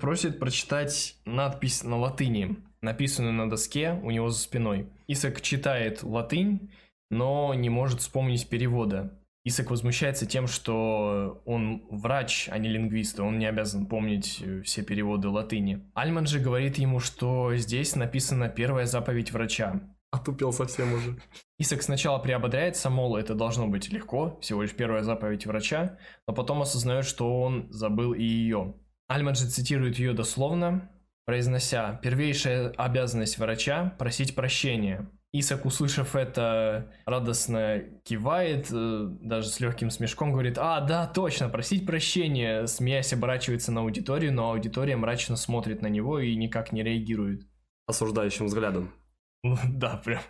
просит 0.00 0.38
прочитать 0.38 1.16
надпись 1.24 1.82
на 1.82 1.96
латыни, 1.96 2.56
написанную 2.82 3.32
на 3.32 3.48
доске 3.48 3.98
у 4.02 4.10
него 4.10 4.28
за 4.28 4.38
спиной. 4.38 4.90
Исак 5.06 5.40
читает 5.40 6.02
латынь, 6.02 6.70
но 7.10 7.54
не 7.54 7.70
может 7.70 8.00
вспомнить 8.00 8.48
перевода. 8.50 9.17
Исак 9.48 9.70
возмущается 9.70 10.26
тем, 10.26 10.46
что 10.46 11.40
он 11.46 11.82
врач, 11.90 12.50
а 12.50 12.58
не 12.58 12.68
лингвист, 12.68 13.18
и 13.18 13.22
он 13.22 13.38
не 13.38 13.46
обязан 13.46 13.86
помнить 13.86 14.42
э, 14.42 14.60
все 14.60 14.82
переводы 14.82 15.28
латыни. 15.28 15.90
Альман 15.94 16.26
же 16.26 16.38
говорит 16.38 16.76
ему, 16.76 17.00
что 17.00 17.56
здесь 17.56 17.96
написана 17.96 18.50
первая 18.50 18.84
заповедь 18.84 19.32
врача. 19.32 19.80
Отупел 20.10 20.52
совсем 20.52 20.92
уже. 20.92 21.18
Исак 21.58 21.82
сначала 21.82 22.18
приободряется, 22.18 22.90
мол, 22.90 23.16
это 23.16 23.34
должно 23.34 23.66
быть 23.68 23.90
легко, 23.90 24.38
всего 24.42 24.62
лишь 24.62 24.74
первая 24.74 25.02
заповедь 25.02 25.46
врача, 25.46 25.98
но 26.26 26.34
потом 26.34 26.60
осознает, 26.60 27.06
что 27.06 27.40
он 27.40 27.72
забыл 27.72 28.12
и 28.12 28.22
ее. 28.22 28.74
Альман 29.08 29.34
же 29.34 29.46
цитирует 29.48 29.98
ее 29.98 30.12
дословно, 30.12 30.90
произнося 31.24 31.98
«Первейшая 32.02 32.68
обязанность 32.76 33.38
врача– 33.38 33.94
просить 33.98 34.34
прощения, 34.34 35.10
Исак, 35.32 35.66
услышав 35.66 36.16
это, 36.16 36.90
радостно 37.04 37.82
кивает, 38.04 38.68
э, 38.72 39.08
даже 39.20 39.48
с 39.48 39.60
легким 39.60 39.90
смешком 39.90 40.32
говорит, 40.32 40.56
а, 40.58 40.80
да, 40.80 41.06
точно, 41.06 41.50
просить 41.50 41.84
прощения, 41.84 42.66
смеясь 42.66 43.12
оборачивается 43.12 43.70
на 43.70 43.82
аудиторию, 43.82 44.32
но 44.32 44.50
аудитория 44.50 44.96
мрачно 44.96 45.36
смотрит 45.36 45.82
на 45.82 45.88
него 45.88 46.18
и 46.18 46.34
никак 46.34 46.72
не 46.72 46.82
реагирует. 46.82 47.42
Осуждающим 47.86 48.46
взглядом. 48.46 48.94
Ну 49.42 49.56
да, 49.68 50.00
прям 50.04 50.22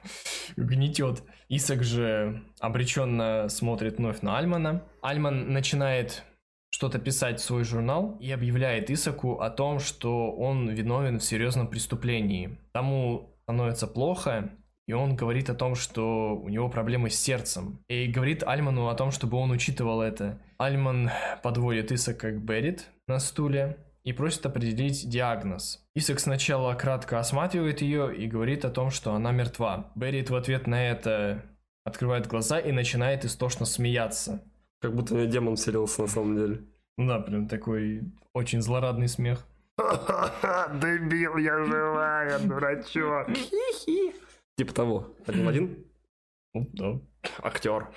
гнетет. 0.56 1.22
Исак 1.48 1.84
же 1.84 2.42
обреченно 2.61 3.48
смотрит 3.48 3.98
вновь 3.98 4.20
на 4.22 4.37
Альмана. 4.37 4.84
Альман 5.00 5.52
начинает 5.52 6.24
что-то 6.70 6.98
писать 6.98 7.40
в 7.40 7.44
свой 7.44 7.64
журнал 7.64 8.18
и 8.20 8.30
объявляет 8.30 8.90
Исаку 8.90 9.40
о 9.40 9.48
том, 9.48 9.78
что 9.78 10.32
он 10.32 10.68
виновен 10.68 11.18
в 11.18 11.24
серьезном 11.24 11.68
преступлении. 11.68 12.58
Тому 12.72 13.38
становится 13.44 13.87
плохо, 13.87 14.50
и 14.88 14.94
он 14.94 15.16
говорит 15.16 15.51
о 15.51 15.55
том, 15.55 15.74
что 15.74 16.35
у 16.35 16.48
него 16.48 16.70
проблемы 16.70 17.11
с 17.11 17.14
сердцем. 17.14 17.79
И 17.88 18.07
говорит 18.07 18.42
Альману 18.42 18.88
о 18.88 18.94
том, 18.94 19.11
чтобы 19.11 19.37
он 19.37 19.51
учитывал 19.51 20.01
это. 20.01 20.40
Альман 20.57 21.11
подводит 21.42 21.92
Исака 21.92 22.31
к 22.31 22.40
Берит 22.40 22.87
на 23.07 23.18
стуле 23.18 23.77
и 24.03 24.14
просит 24.14 24.46
определить 24.46 25.07
диагноз. 25.07 25.87
Исак 25.94 26.20
сначала 26.20 26.72
кратко 26.72 27.18
осматривает 27.18 27.83
ее 27.83 28.16
и 28.16 28.27
говорит 28.27 28.64
о 28.64 28.70
том, 28.70 28.90
что 28.90 29.12
она 29.12 29.31
мертва. 29.31 29.92
Берит 29.94 30.31
в 30.31 30.35
ответ 30.35 30.66
на 30.66 30.88
это 30.90 31.44
открывает 31.85 32.27
глаза 32.27 32.59
и 32.59 32.72
начинает 32.72 33.27
истошно 33.27 33.66
смеяться. 33.66 34.42
Как 34.81 34.94
будто 34.94 35.12
у 35.12 35.18
меня 35.18 35.27
демон 35.27 35.57
вселился 35.57 36.01
на 36.01 36.09
самом 36.09 36.37
деле. 36.37 36.64
Да, 36.96 37.20
прям 37.20 37.46
такой 37.46 38.11
очень 38.33 38.62
злорадный 38.62 39.09
смех. 39.09 39.46
Дебил, 39.77 41.37
я 41.37 41.62
живая, 41.62 42.38
дурачок. 42.38 43.29
Типа 44.59 44.75
того. 44.75 45.14
Один 45.25 45.44
в 45.44 45.49
один? 45.49 45.79
Ну, 46.55 46.66
да. 46.73 47.01
Актер. 47.42 47.88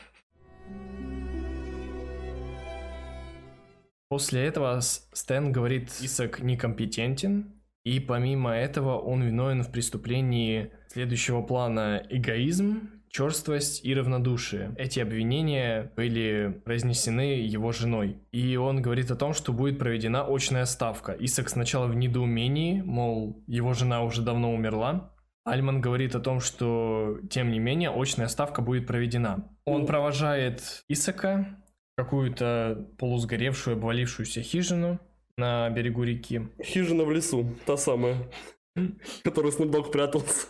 После 4.10 4.44
этого 4.44 4.80
Стэн 4.82 5.54
говорит, 5.54 5.90
Исак 6.02 6.42
некомпетентен, 6.42 7.62
и 7.86 8.00
помимо 8.02 8.52
этого 8.52 9.00
он 9.00 9.24
виновен 9.24 9.64
в 9.64 9.72
преступлении 9.72 10.72
следующего 10.90 11.42
плана 11.42 12.06
эгоизм, 12.10 12.90
черствость 13.10 13.84
и 13.86 13.96
равнодушие. 13.96 14.76
Эти 14.78 15.00
обвинения 15.00 15.92
были 15.96 16.62
произнесены 16.66 17.40
его 17.42 17.72
женой. 17.72 18.18
И 18.32 18.56
он 18.58 18.82
говорит 18.82 19.12
о 19.12 19.16
том, 19.16 19.34
что 19.34 19.54
будет 19.54 19.80
проведена 19.80 20.26
очная 20.28 20.66
ставка. 20.66 21.16
Исак 21.20 21.50
сначала 21.50 21.88
в 21.88 21.96
недоумении, 21.96 22.82
мол, 22.82 23.42
его 23.48 23.74
жена 23.74 24.04
уже 24.04 24.22
давно 24.22 24.54
умерла, 24.54 25.11
Альман 25.44 25.82
говорит 25.82 26.16
о 26.16 26.20
том, 26.20 26.40
что, 26.40 27.20
тем 27.30 27.52
не 27.52 27.60
менее, 27.60 27.90
очная 27.90 28.28
ставка 28.28 28.62
будет 28.62 28.88
проведена. 28.88 29.50
Он 29.66 29.82
ну... 29.82 29.88
провожает 29.88 30.84
Исака 30.88 31.58
какую-то 31.98 32.88
полусгоревшую, 32.98 33.78
обвалившуюся 33.78 34.42
хижину 34.42 35.00
на 35.38 35.70
берегу 35.70 36.04
реки. 36.04 36.50
Хижина 36.64 37.04
в 37.04 37.12
лесу, 37.12 37.56
та 37.66 37.78
самая, 37.78 38.30
в 38.76 39.24
которой 39.24 39.52
Снупдог 39.52 39.92
прятался. 39.92 40.48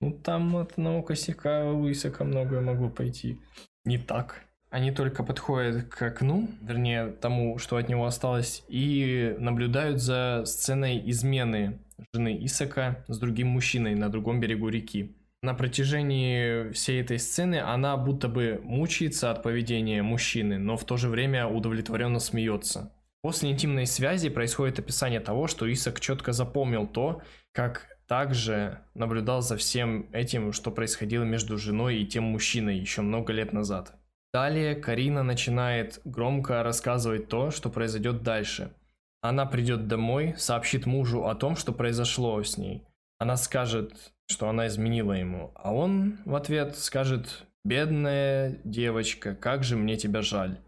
Ну, 0.00 0.12
там 0.12 0.56
от 0.56 0.72
одного 0.72 1.02
косяка 1.02 1.64
у 1.70 1.90
Исака 1.90 2.24
многое 2.24 2.60
могло 2.60 2.90
пойти 2.90 3.40
не 3.84 3.98
так. 3.98 4.42
Они 4.70 4.90
только 4.90 5.22
подходят 5.22 5.84
к 5.84 6.02
окну, 6.02 6.48
вернее, 6.60 7.06
тому, 7.06 7.58
что 7.58 7.76
от 7.76 7.88
него 7.88 8.06
осталось, 8.06 8.64
и 8.66 9.36
наблюдают 9.38 10.00
за 10.00 10.42
сценой 10.46 11.00
измены 11.10 11.78
жены 12.12 12.38
Исака 12.44 13.04
с 13.08 13.18
другим 13.18 13.48
мужчиной 13.48 13.94
на 13.94 14.08
другом 14.08 14.40
берегу 14.40 14.68
реки. 14.68 15.16
На 15.42 15.52
протяжении 15.52 16.70
всей 16.72 17.02
этой 17.02 17.18
сцены 17.18 17.60
она 17.60 17.96
будто 17.96 18.28
бы 18.28 18.60
мучается 18.62 19.30
от 19.30 19.42
поведения 19.42 20.02
мужчины, 20.02 20.58
но 20.58 20.76
в 20.76 20.84
то 20.84 20.96
же 20.96 21.08
время 21.08 21.46
удовлетворенно 21.46 22.18
смеется. 22.18 22.94
После 23.20 23.50
интимной 23.50 23.86
связи 23.86 24.30
происходит 24.30 24.78
описание 24.78 25.20
того, 25.20 25.46
что 25.46 25.70
Исак 25.70 26.00
четко 26.00 26.32
запомнил 26.32 26.86
то, 26.86 27.22
как 27.52 27.88
также 28.06 28.80
наблюдал 28.94 29.42
за 29.42 29.56
всем 29.56 30.08
этим, 30.12 30.52
что 30.52 30.70
происходило 30.70 31.24
между 31.24 31.58
женой 31.58 31.98
и 31.98 32.06
тем 32.06 32.24
мужчиной 32.24 32.78
еще 32.78 33.02
много 33.02 33.32
лет 33.32 33.52
назад. 33.52 33.94
Далее 34.32 34.74
Карина 34.74 35.22
начинает 35.22 36.00
громко 36.04 36.62
рассказывать 36.62 37.28
то, 37.28 37.50
что 37.50 37.70
произойдет 37.70 38.22
дальше– 38.22 38.72
она 39.24 39.46
придет 39.46 39.88
домой, 39.88 40.34
сообщит 40.36 40.84
мужу 40.84 41.26
о 41.26 41.34
том, 41.34 41.56
что 41.56 41.72
произошло 41.72 42.42
с 42.42 42.58
ней. 42.58 42.84
Она 43.18 43.38
скажет, 43.38 44.12
что 44.26 44.50
она 44.50 44.66
изменила 44.66 45.14
ему, 45.14 45.50
а 45.54 45.72
он 45.72 46.18
в 46.26 46.34
ответ 46.34 46.76
скажет 46.76 47.46
«Бедная 47.64 48.60
девочка, 48.64 49.34
как 49.34 49.64
же 49.64 49.76
мне 49.76 49.96
тебя 49.96 50.20
жаль». 50.20 50.58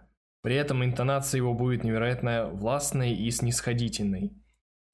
При 0.43 0.55
этом 0.55 0.83
интонация 0.83 1.37
его 1.37 1.53
будет 1.53 1.85
невероятно 1.85 2.47
властной 2.47 3.13
и 3.13 3.31
снисходительной. 3.31 4.33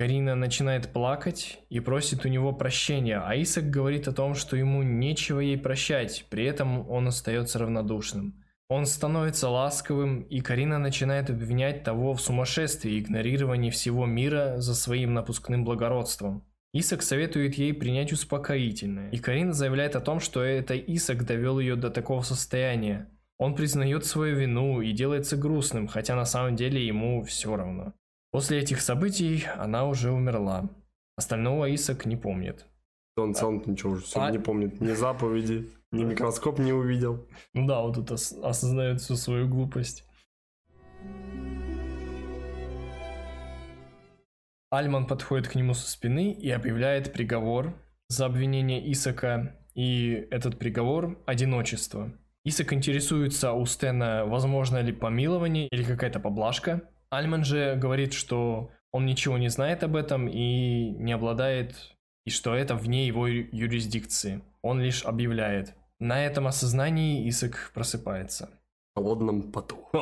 Карина 0.01 0.35
начинает 0.35 0.93
плакать 0.93 1.61
и 1.71 1.79
просит 1.79 2.25
у 2.25 2.29
него 2.29 2.53
прощения, 2.53 3.21
а 3.25 3.41
Исак 3.41 3.71
говорит 3.71 4.09
о 4.09 4.13
том, 4.13 4.35
что 4.35 4.57
ему 4.57 4.83
нечего 4.83 5.39
ей 5.39 5.57
прощать, 5.57 6.27
при 6.31 6.45
этом 6.47 6.91
он 6.91 7.07
остается 7.07 7.61
равнодушным. 7.61 8.42
Он 8.73 8.87
становится 8.87 9.51
ласковым, 9.51 10.23
и 10.23 10.41
Карина 10.41 10.79
начинает 10.79 11.29
обвинять 11.29 11.85
того 11.85 12.15
в 12.15 12.23
сумасшествии 12.23 12.93
и 12.93 13.01
игнорировании 13.01 13.69
всего 13.69 14.07
мира 14.07 14.55
за 14.61 14.75
своим 14.75 15.13
напускным 15.13 15.63
благородством. 15.63 16.43
Исак 16.73 17.03
советует 17.03 17.57
ей 17.57 17.75
принять 17.75 18.15
успокоительное, 18.15 19.11
и 19.11 19.19
Карина 19.19 19.53
заявляет 19.53 19.95
о 19.95 20.01
том, 20.01 20.21
что 20.21 20.43
это 20.43 20.75
Исак 20.75 21.27
довел 21.27 21.59
ее 21.59 21.77
до 21.77 21.91
такого 21.91 22.23
состояния. 22.23 23.11
Он 23.37 23.55
признает 23.55 24.07
свою 24.07 24.37
вину 24.37 24.81
и 24.81 24.93
делается 24.93 25.37
грустным, 25.37 25.87
хотя 25.87 26.17
на 26.17 26.25
самом 26.25 26.57
деле 26.57 26.87
ему 26.87 27.23
все 27.25 27.55
равно. 27.55 27.93
После 28.31 28.59
этих 28.59 28.81
событий 28.81 29.45
она 29.55 29.85
уже 29.85 30.11
умерла. 30.11 30.71
Остального 31.19 31.75
Исак 31.75 32.07
не 32.07 32.17
помнит. 32.17 32.65
Он 33.17 33.35
сам 33.35 33.63
ничего 33.67 33.93
уже 33.93 34.05
А- 34.15 34.31
не 34.31 34.39
помнит. 34.39 34.81
Ни 34.81 34.93
заповеди, 34.93 35.71
ни 35.91 36.03
микроскоп 36.05 36.59
не 36.59 36.73
увидел. 36.73 37.27
Ну 37.53 37.67
да, 37.67 37.83
вот 37.83 37.95
тут 37.95 38.11
ос- 38.13 38.33
осознает 38.43 39.01
всю 39.01 39.17
свою 39.17 39.49
глупость. 39.49 40.05
Альман 44.71 45.07
подходит 45.07 45.49
к 45.49 45.55
нему 45.55 45.75
со 45.75 45.91
спины 45.91 46.33
и 46.33 46.49
объявляет 46.51 47.13
приговор 47.13 47.75
за 48.09 48.25
обвинение 48.25 48.91
Исака, 48.93 49.57
и 49.75 50.27
этот 50.31 50.59
приговор– 50.59 51.19
одиночество. 51.27 52.11
Исак 52.45 52.73
интересуется 52.73 53.53
у 53.53 53.67
Стена, 53.67 54.25
возможно 54.25 54.79
ли 54.81 54.93
помилование 54.93 55.69
или 55.69 55.85
какая-то 55.85 56.19
поблажка. 56.21 56.89
Альман 57.11 57.45
же 57.45 57.77
говорит, 57.77 58.15
что 58.15 58.71
он 58.91 59.05
ничего 59.05 59.37
не 59.37 59.49
знает 59.49 59.85
об 59.85 59.95
этом 59.97 60.27
и 60.29 60.91
не 60.99 61.13
обладает, 61.13 61.92
и 62.25 62.31
что 62.31 62.55
это 62.55 62.75
вне 62.75 63.07
его 63.07 63.27
юрисдикции. 63.27 64.43
Он 64.63 64.81
лишь 64.81 65.05
объявляет. 65.05 65.75
На 65.99 66.25
этом 66.25 66.47
осознании 66.47 67.29
Исак 67.29 67.71
просыпается. 67.75 68.51
В 68.95 68.99
холодном 68.99 69.53
поту. 69.53 69.89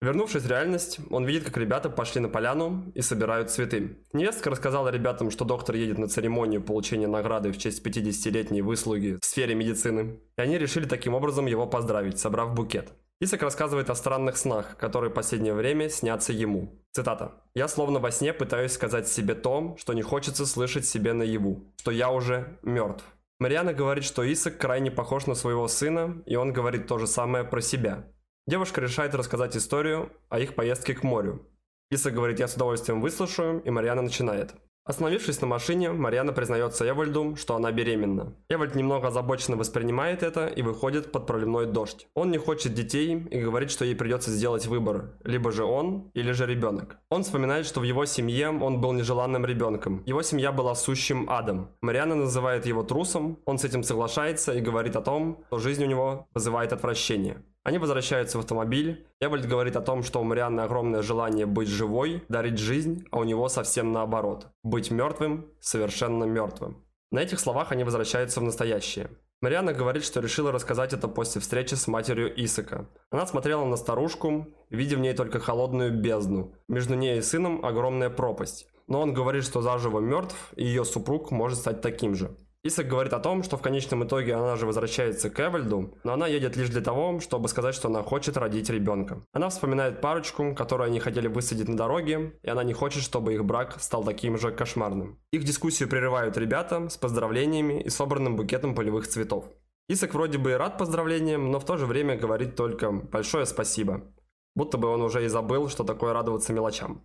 Вернувшись 0.00 0.44
в 0.44 0.48
реальность, 0.48 1.00
он 1.10 1.24
видит, 1.24 1.42
как 1.44 1.56
ребята 1.56 1.90
пошли 1.90 2.20
на 2.20 2.28
поляну 2.28 2.92
и 2.94 3.02
собирают 3.02 3.50
цветы. 3.50 3.98
Невестка 4.12 4.48
рассказала 4.48 4.90
ребятам, 4.90 5.32
что 5.32 5.44
доктор 5.44 5.74
едет 5.74 5.98
на 5.98 6.06
церемонию 6.06 6.62
получения 6.62 7.08
награды 7.08 7.50
в 7.50 7.58
честь 7.58 7.84
50-летней 7.84 8.62
выслуги 8.62 9.18
в 9.20 9.24
сфере 9.24 9.56
медицины, 9.56 10.20
и 10.36 10.40
они 10.40 10.56
решили 10.56 10.86
таким 10.86 11.14
образом 11.14 11.46
его 11.46 11.66
поздравить, 11.66 12.20
собрав 12.20 12.54
букет. 12.54 12.92
Исак 13.20 13.42
рассказывает 13.42 13.90
о 13.90 13.96
странных 13.96 14.36
снах, 14.36 14.76
которые 14.76 15.10
в 15.10 15.14
последнее 15.14 15.52
время 15.52 15.88
снятся 15.88 16.32
ему. 16.32 16.80
Цитата. 16.92 17.32
«Я 17.54 17.66
словно 17.66 17.98
во 17.98 18.12
сне 18.12 18.32
пытаюсь 18.32 18.72
сказать 18.72 19.08
себе 19.08 19.34
то, 19.34 19.76
что 19.78 19.92
не 19.92 20.02
хочется 20.02 20.46
слышать 20.46 20.86
себе 20.86 21.12
наяву, 21.12 21.64
что 21.78 21.90
я 21.90 22.10
уже 22.10 22.58
мертв. 22.62 23.04
Мариана 23.40 23.72
говорит, 23.72 24.04
что 24.04 24.22
Исак 24.32 24.58
крайне 24.58 24.90
похож 24.90 25.26
на 25.26 25.34
своего 25.34 25.66
сына, 25.66 26.22
и 26.26 26.36
он 26.36 26.52
говорит 26.52 26.86
то 26.86 26.98
же 26.98 27.06
самое 27.06 27.44
про 27.44 27.60
себя. 27.60 28.04
Девушка 28.46 28.80
решает 28.80 29.14
рассказать 29.14 29.56
историю 29.56 30.12
о 30.28 30.38
их 30.38 30.54
поездке 30.54 30.94
к 30.94 31.02
морю. 31.02 31.46
Исак 31.90 32.14
говорит, 32.14 32.38
я 32.38 32.46
с 32.46 32.54
удовольствием 32.54 33.00
выслушаю, 33.00 33.60
и 33.62 33.70
Мариана 33.70 34.02
начинает. 34.02 34.54
Остановившись 34.88 35.42
на 35.42 35.46
машине, 35.46 35.92
Мариана 35.92 36.32
признается 36.32 36.88
Эвальду, 36.88 37.36
что 37.36 37.54
она 37.54 37.70
беременна. 37.72 38.32
Эвальд 38.48 38.74
немного 38.74 39.08
озабоченно 39.08 39.58
воспринимает 39.58 40.22
это 40.22 40.46
и 40.46 40.62
выходит 40.62 41.12
под 41.12 41.26
проливной 41.26 41.66
дождь. 41.66 42.06
Он 42.14 42.30
не 42.30 42.38
хочет 42.38 42.72
детей 42.72 43.22
и 43.30 43.38
говорит, 43.38 43.70
что 43.70 43.84
ей 43.84 43.94
придется 43.94 44.30
сделать 44.30 44.66
выбор. 44.66 45.10
Либо 45.24 45.52
же 45.52 45.64
он, 45.64 46.10
или 46.14 46.32
же 46.32 46.46
ребенок. 46.46 46.96
Он 47.10 47.22
вспоминает, 47.22 47.66
что 47.66 47.80
в 47.80 47.82
его 47.82 48.06
семье 48.06 48.48
он 48.48 48.80
был 48.80 48.92
нежеланным 48.92 49.44
ребенком. 49.44 50.02
Его 50.06 50.22
семья 50.22 50.52
была 50.52 50.74
сущим 50.74 51.28
адом. 51.28 51.68
Мариана 51.82 52.14
называет 52.14 52.64
его 52.64 52.82
трусом, 52.82 53.40
он 53.44 53.58
с 53.58 53.64
этим 53.64 53.82
соглашается 53.82 54.54
и 54.54 54.62
говорит 54.62 54.96
о 54.96 55.02
том, 55.02 55.44
что 55.48 55.58
жизнь 55.58 55.84
у 55.84 55.86
него 55.86 56.28
вызывает 56.32 56.72
отвращение. 56.72 57.42
Они 57.68 57.76
возвращаются 57.76 58.38
в 58.38 58.40
автомобиль. 58.40 59.06
Эвальд 59.20 59.44
говорит 59.44 59.76
о 59.76 59.82
том, 59.82 60.02
что 60.02 60.22
у 60.22 60.24
Марианны 60.24 60.62
огромное 60.62 61.02
желание 61.02 61.44
быть 61.44 61.68
живой, 61.68 62.24
дарить 62.30 62.56
жизнь, 62.56 63.04
а 63.10 63.18
у 63.18 63.24
него 63.24 63.46
совсем 63.50 63.92
наоборот. 63.92 64.46
Быть 64.62 64.90
мертвым, 64.90 65.52
совершенно 65.60 66.24
мертвым. 66.24 66.82
На 67.10 67.18
этих 67.18 67.38
словах 67.38 67.70
они 67.70 67.84
возвращаются 67.84 68.40
в 68.40 68.42
настоящее. 68.42 69.10
Марианна 69.42 69.74
говорит, 69.74 70.02
что 70.02 70.20
решила 70.20 70.50
рассказать 70.50 70.94
это 70.94 71.08
после 71.08 71.42
встречи 71.42 71.74
с 71.74 71.86
матерью 71.88 72.32
Исака. 72.42 72.88
Она 73.10 73.26
смотрела 73.26 73.66
на 73.66 73.76
старушку, 73.76 74.46
видя 74.70 74.96
в 74.96 75.00
ней 75.00 75.12
только 75.12 75.38
холодную 75.38 75.92
бездну. 75.92 76.54
Между 76.68 76.94
ней 76.94 77.18
и 77.18 77.22
сыном 77.22 77.62
огромная 77.66 78.08
пропасть. 78.08 78.66
Но 78.86 79.02
он 79.02 79.12
говорит, 79.12 79.44
что 79.44 79.60
заживо 79.60 80.00
мертв, 80.00 80.54
и 80.56 80.64
ее 80.64 80.86
супруг 80.86 81.30
может 81.30 81.58
стать 81.58 81.82
таким 81.82 82.14
же. 82.14 82.34
Исак 82.68 82.86
говорит 82.86 83.14
о 83.14 83.18
том, 83.18 83.42
что 83.42 83.56
в 83.56 83.62
конечном 83.62 84.04
итоге 84.04 84.34
она 84.34 84.56
же 84.56 84.66
возвращается 84.66 85.30
к 85.30 85.40
Эвальду, 85.40 85.94
но 86.04 86.12
она 86.12 86.26
едет 86.26 86.54
лишь 86.54 86.68
для 86.68 86.82
того, 86.82 87.18
чтобы 87.18 87.48
сказать, 87.48 87.74
что 87.74 87.88
она 87.88 88.02
хочет 88.02 88.36
родить 88.36 88.68
ребенка. 88.68 89.22
Она 89.32 89.48
вспоминает 89.48 90.02
парочку, 90.02 90.54
которую 90.54 90.88
они 90.88 91.00
хотели 91.00 91.28
высадить 91.28 91.66
на 91.66 91.78
дороге, 91.78 92.38
и 92.42 92.50
она 92.50 92.64
не 92.64 92.74
хочет, 92.74 93.02
чтобы 93.02 93.32
их 93.32 93.42
брак 93.42 93.76
стал 93.80 94.04
таким 94.04 94.36
же 94.36 94.52
кошмарным. 94.52 95.18
Их 95.32 95.44
дискуссию 95.44 95.88
прерывают 95.88 96.36
ребята 96.36 96.90
с 96.90 96.98
поздравлениями 96.98 97.80
и 97.80 97.88
собранным 97.88 98.36
букетом 98.36 98.74
полевых 98.74 99.08
цветов. 99.08 99.46
Исак 99.88 100.12
вроде 100.12 100.36
бы 100.36 100.50
и 100.50 100.54
рад 100.54 100.76
поздравлениям, 100.76 101.50
но 101.50 101.60
в 101.60 101.64
то 101.64 101.78
же 101.78 101.86
время 101.86 102.18
говорит 102.18 102.54
только 102.54 102.92
«большое 102.92 103.46
спасибо», 103.46 104.02
будто 104.54 104.76
бы 104.76 104.88
он 104.88 105.00
уже 105.00 105.24
и 105.24 105.28
забыл, 105.28 105.70
что 105.70 105.84
такое 105.84 106.12
радоваться 106.12 106.52
мелочам. 106.52 107.02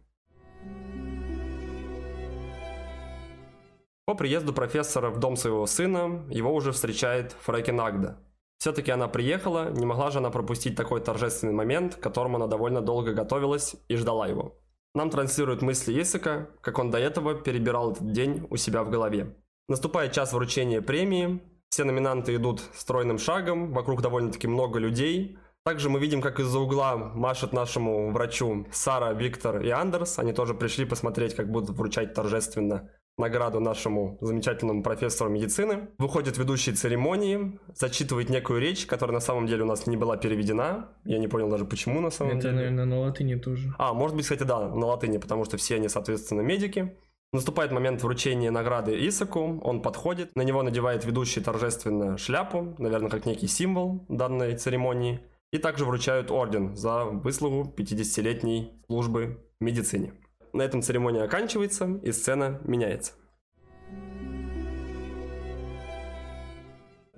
По 4.06 4.16
приезду 4.16 4.52
профессора 4.52 5.10
в 5.10 5.20
дом 5.20 5.38
своего 5.38 5.66
сына, 5.66 6.26
его 6.30 6.54
уже 6.54 6.74
встречает 6.74 7.38
Фрэкин 7.44 7.80
Агда. 7.80 8.18
Все-таки 8.58 8.92
она 8.92 9.08
приехала, 9.08 9.72
не 9.72 9.86
могла 9.86 10.12
же 10.12 10.18
она 10.18 10.30
пропустить 10.30 10.76
такой 10.76 11.00
торжественный 11.00 11.54
момент, 11.54 11.96
к 11.96 12.02
которому 12.02 12.36
она 12.36 12.48
довольно 12.48 12.82
долго 12.82 13.14
готовилась 13.14 13.78
и 13.88 13.96
ждала 13.96 14.28
его. 14.28 14.60
Нам 14.94 15.10
транслируют 15.10 15.62
мысли 15.62 16.02
Исака, 16.02 16.50
как 16.62 16.80
он 16.80 16.92
до 16.92 16.98
этого 16.98 17.34
перебирал 17.34 17.94
этот 17.94 18.12
день 18.12 18.46
у 18.50 18.58
себя 18.58 18.84
в 18.84 18.90
голове. 18.90 19.38
Наступает 19.70 20.12
час 20.12 20.34
вручения 20.34 20.82
премии, 20.82 21.42
все 21.70 21.86
номинанты 21.86 22.36
идут 22.36 22.62
стройным 22.76 23.18
шагом, 23.18 23.74
вокруг 23.74 24.02
довольно-таки 24.02 24.48
много 24.48 24.80
людей. 24.80 25.38
Также 25.64 25.90
мы 25.90 26.02
видим, 26.02 26.22
как 26.22 26.42
из-за 26.42 26.60
угла 26.60 26.98
машет 26.98 27.54
нашему 27.54 28.12
врачу 28.12 28.68
Сара, 28.72 29.14
Виктор 29.14 29.62
и 29.62 29.70
Андерс. 29.70 30.20
Они 30.20 30.34
тоже 30.34 30.54
пришли 30.54 30.84
посмотреть, 30.84 31.36
как 31.36 31.50
будут 31.50 31.70
вручать 31.70 32.14
торжественно 32.14 32.92
награду 33.18 33.60
нашему 33.60 34.18
замечательному 34.22 34.84
профессору 34.84 35.30
медицины. 35.30 35.90
Выходит 35.98 36.38
ведущий 36.38 36.74
церемонии, 36.74 37.60
зачитывает 37.76 38.30
некую 38.30 38.60
речь, 38.60 38.86
которая 38.86 39.14
на 39.14 39.20
самом 39.22 39.46
деле 39.48 39.64
у 39.64 39.68
нас 39.68 39.88
не 39.88 39.98
была 39.98 40.18
переведена. 40.18 40.90
Я 41.06 41.20
не 41.20 41.28
понял 41.28 41.50
даже 41.50 41.66
почему 41.66 42.02
на 42.02 42.10
самом 42.10 42.34
Это, 42.34 42.42
деле. 42.42 42.56
наверное, 42.56 42.86
на 42.86 43.00
латыни 43.02 43.36
тоже. 43.36 43.74
А, 43.78 43.94
может 43.94 44.16
быть, 44.16 44.26
кстати, 44.26 44.44
да, 44.44 44.68
на 44.68 44.86
латыни, 44.88 45.18
потому 45.18 45.46
что 45.46 45.58
все 45.58 45.76
они, 45.76 45.90
соответственно, 45.90 46.42
медики. 46.42 46.96
Наступает 47.34 47.72
момент 47.72 48.04
вручения 48.04 48.52
награды 48.52 48.96
Исаку, 49.08 49.60
он 49.64 49.82
подходит, 49.82 50.36
на 50.36 50.44
него 50.44 50.62
надевает 50.62 51.04
ведущий 51.04 51.42
торжественно 51.42 52.16
шляпу, 52.16 52.76
наверное, 52.78 53.10
как 53.10 53.26
некий 53.26 53.48
символ 53.48 54.06
данной 54.08 54.56
церемонии, 54.56 55.20
и 55.52 55.58
также 55.58 55.84
вручают 55.84 56.30
орден 56.30 56.76
за 56.76 57.06
выслугу 57.06 57.74
50-летней 57.76 58.74
службы 58.86 59.40
в 59.60 59.64
медицине. 59.64 60.14
На 60.54 60.62
этом 60.62 60.84
церемония 60.84 61.24
оканчивается, 61.24 62.00
и 62.04 62.12
сцена 62.12 62.62
меняется. 62.64 63.14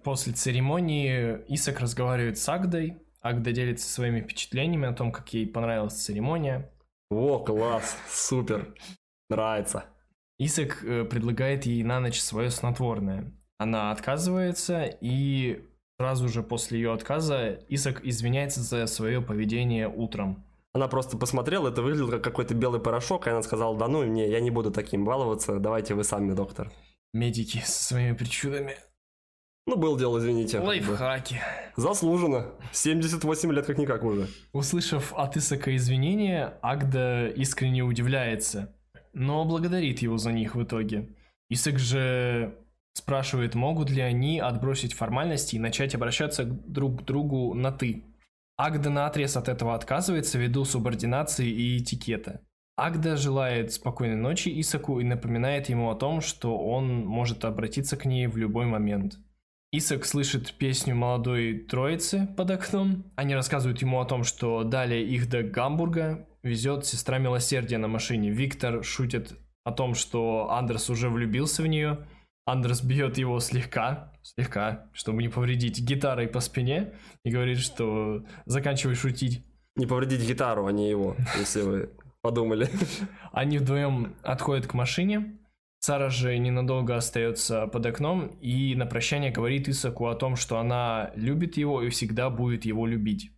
После 0.03 0.31
церемонии 0.31 1.41
Исак 1.49 1.81
разговаривает 1.81 2.37
с 2.37 2.47
Агдой. 2.47 2.97
Агда 3.21 3.51
делится 3.51 3.91
своими 3.91 4.21
впечатлениями 4.21 4.87
о 4.87 4.93
том, 4.93 5.11
как 5.11 5.33
ей 5.33 5.47
понравилась 5.47 5.95
церемония. 5.95 6.71
О, 7.09 7.39
класс, 7.39 7.97
супер, 8.09 8.73
нравится. 9.29 9.85
Исак 10.37 10.83
э, 10.83 11.03
предлагает 11.03 11.65
ей 11.65 11.83
на 11.83 11.99
ночь 11.99 12.19
свое 12.19 12.51
снотворное. 12.51 13.33
Она 13.57 13.91
отказывается, 13.91 14.85
и 15.01 15.67
сразу 15.97 16.29
же 16.29 16.41
после 16.43 16.79
ее 16.79 16.93
отказа 16.93 17.59
Исак 17.67 18.05
извиняется 18.05 18.61
за 18.61 18.85
свое 18.85 19.21
поведение 19.21 19.89
утром. 19.89 20.44
Она 20.75 20.89
просто 20.89 21.15
посмотрела, 21.15 21.69
это 21.69 21.81
выглядело 21.81 22.11
как 22.11 22.21
какой-то 22.25 22.53
белый 22.53 22.81
порошок, 22.81 23.27
и 23.27 23.29
она 23.29 23.41
сказала, 23.43 23.77
да 23.77 23.87
ну, 23.87 24.03
не, 24.03 24.29
я 24.29 24.41
не 24.41 24.51
буду 24.51 24.71
таким 24.71 25.05
баловаться, 25.05 25.57
давайте 25.57 25.93
вы 25.93 26.03
сами, 26.03 26.33
доктор. 26.33 26.69
Медики 27.13 27.61
со 27.63 27.81
своими 27.81 28.13
причудами. 28.13 28.75
Ну, 29.67 29.77
был 29.77 29.97
дело, 29.97 30.17
извините. 30.17 30.59
Лайфхаки. 30.59 31.39
Заслуженно. 31.77 32.47
78 32.73 33.53
лет 33.53 33.65
как-никак 33.65 34.03
уже. 34.03 34.27
Услышав 34.51 35.13
от 35.13 35.37
Исака 35.37 35.73
извинения, 35.77 36.57
Агда 36.61 37.27
искренне 37.29 37.81
удивляется, 37.81 38.75
но 39.13 39.45
благодарит 39.45 39.99
его 39.99 40.17
за 40.17 40.33
них 40.33 40.55
в 40.55 40.63
итоге. 40.63 41.15
Исак 41.49 41.79
же 41.79 42.53
спрашивает, 42.91 43.55
могут 43.55 43.89
ли 43.89 44.01
они 44.01 44.41
отбросить 44.41 44.93
формальности 44.93 45.55
и 45.55 45.59
начать 45.59 45.95
обращаться 45.95 46.43
друг 46.43 47.01
к 47.01 47.05
другу 47.05 47.53
на 47.53 47.71
«ты». 47.71 48.03
Агда 48.57 48.89
наотрез 48.89 49.35
от 49.35 49.49
этого 49.49 49.75
отказывается 49.75 50.37
ввиду 50.37 50.63
субординации 50.63 51.49
и 51.49 51.77
этикета. 51.77 52.41
Агда 52.77 53.17
желает 53.17 53.73
спокойной 53.73 54.15
ночи 54.15 54.49
Исаку 54.59 54.99
и 54.99 55.03
напоминает 55.03 55.69
ему 55.69 55.89
о 55.89 55.95
том, 55.95 56.21
что 56.21 56.57
он 56.57 57.05
может 57.05 57.45
обратиться 57.45 57.97
к 57.97 58.05
ней 58.05 58.27
в 58.27 58.37
любой 58.37 58.65
момент. 58.65 59.17
Исак 59.71 60.05
слышит 60.05 60.53
песню 60.53 60.95
молодой 60.95 61.59
троицы 61.59 62.29
под 62.37 62.51
окном. 62.51 63.11
Они 63.15 63.35
рассказывают 63.35 63.81
ему 63.81 63.99
о 63.99 64.05
том, 64.05 64.23
что 64.23 64.63
далее 64.63 65.05
их 65.05 65.29
до 65.29 65.43
Гамбурга 65.43 66.27
везет 66.43 66.85
сестра 66.85 67.17
милосердия 67.17 67.77
на 67.77 67.89
машине. 67.89 68.29
Виктор 68.29 68.83
шутит 68.85 69.37
о 69.65 69.71
том, 69.71 69.95
что 69.95 70.51
Андерс 70.51 70.89
уже 70.89 71.09
влюбился 71.09 71.61
в 71.61 71.67
нее. 71.67 72.07
Андрес 72.45 72.83
бьет 72.83 73.17
его 73.17 73.39
слегка, 73.39 74.13
слегка, 74.21 74.87
чтобы 74.93 75.23
не 75.23 75.29
повредить 75.29 75.81
гитарой 75.81 76.27
по 76.27 76.39
спине, 76.39 76.93
и 77.23 77.31
говорит, 77.31 77.57
что 77.57 78.23
заканчивай 78.45 78.93
шутить. 78.93 79.43
Не 79.75 79.87
повредить 79.87 80.25
гитару, 80.25 80.67
а 80.67 80.71
не 80.71 80.89
его, 80.89 81.17
если 81.37 81.61
вы 81.61 81.89
подумали. 82.21 82.69
Они 83.31 83.57
вдвоем 83.57 84.15
отходят 84.21 84.67
к 84.67 84.73
машине. 84.73 85.39
Сара 85.79 86.09
же 86.09 86.37
ненадолго 86.37 86.95
остается 86.95 87.67
под 87.67 87.85
окном 87.85 88.27
и 88.41 88.73
на 88.75 88.85
прощание 88.85 89.31
говорит 89.31 89.67
Исаку 89.67 90.07
о 90.07 90.15
том, 90.15 90.35
что 90.35 90.57
она 90.57 91.11
любит 91.15 91.57
его 91.57 91.81
и 91.83 91.89
всегда 91.89 92.29
будет 92.29 92.65
его 92.65 92.87
любить. 92.87 93.31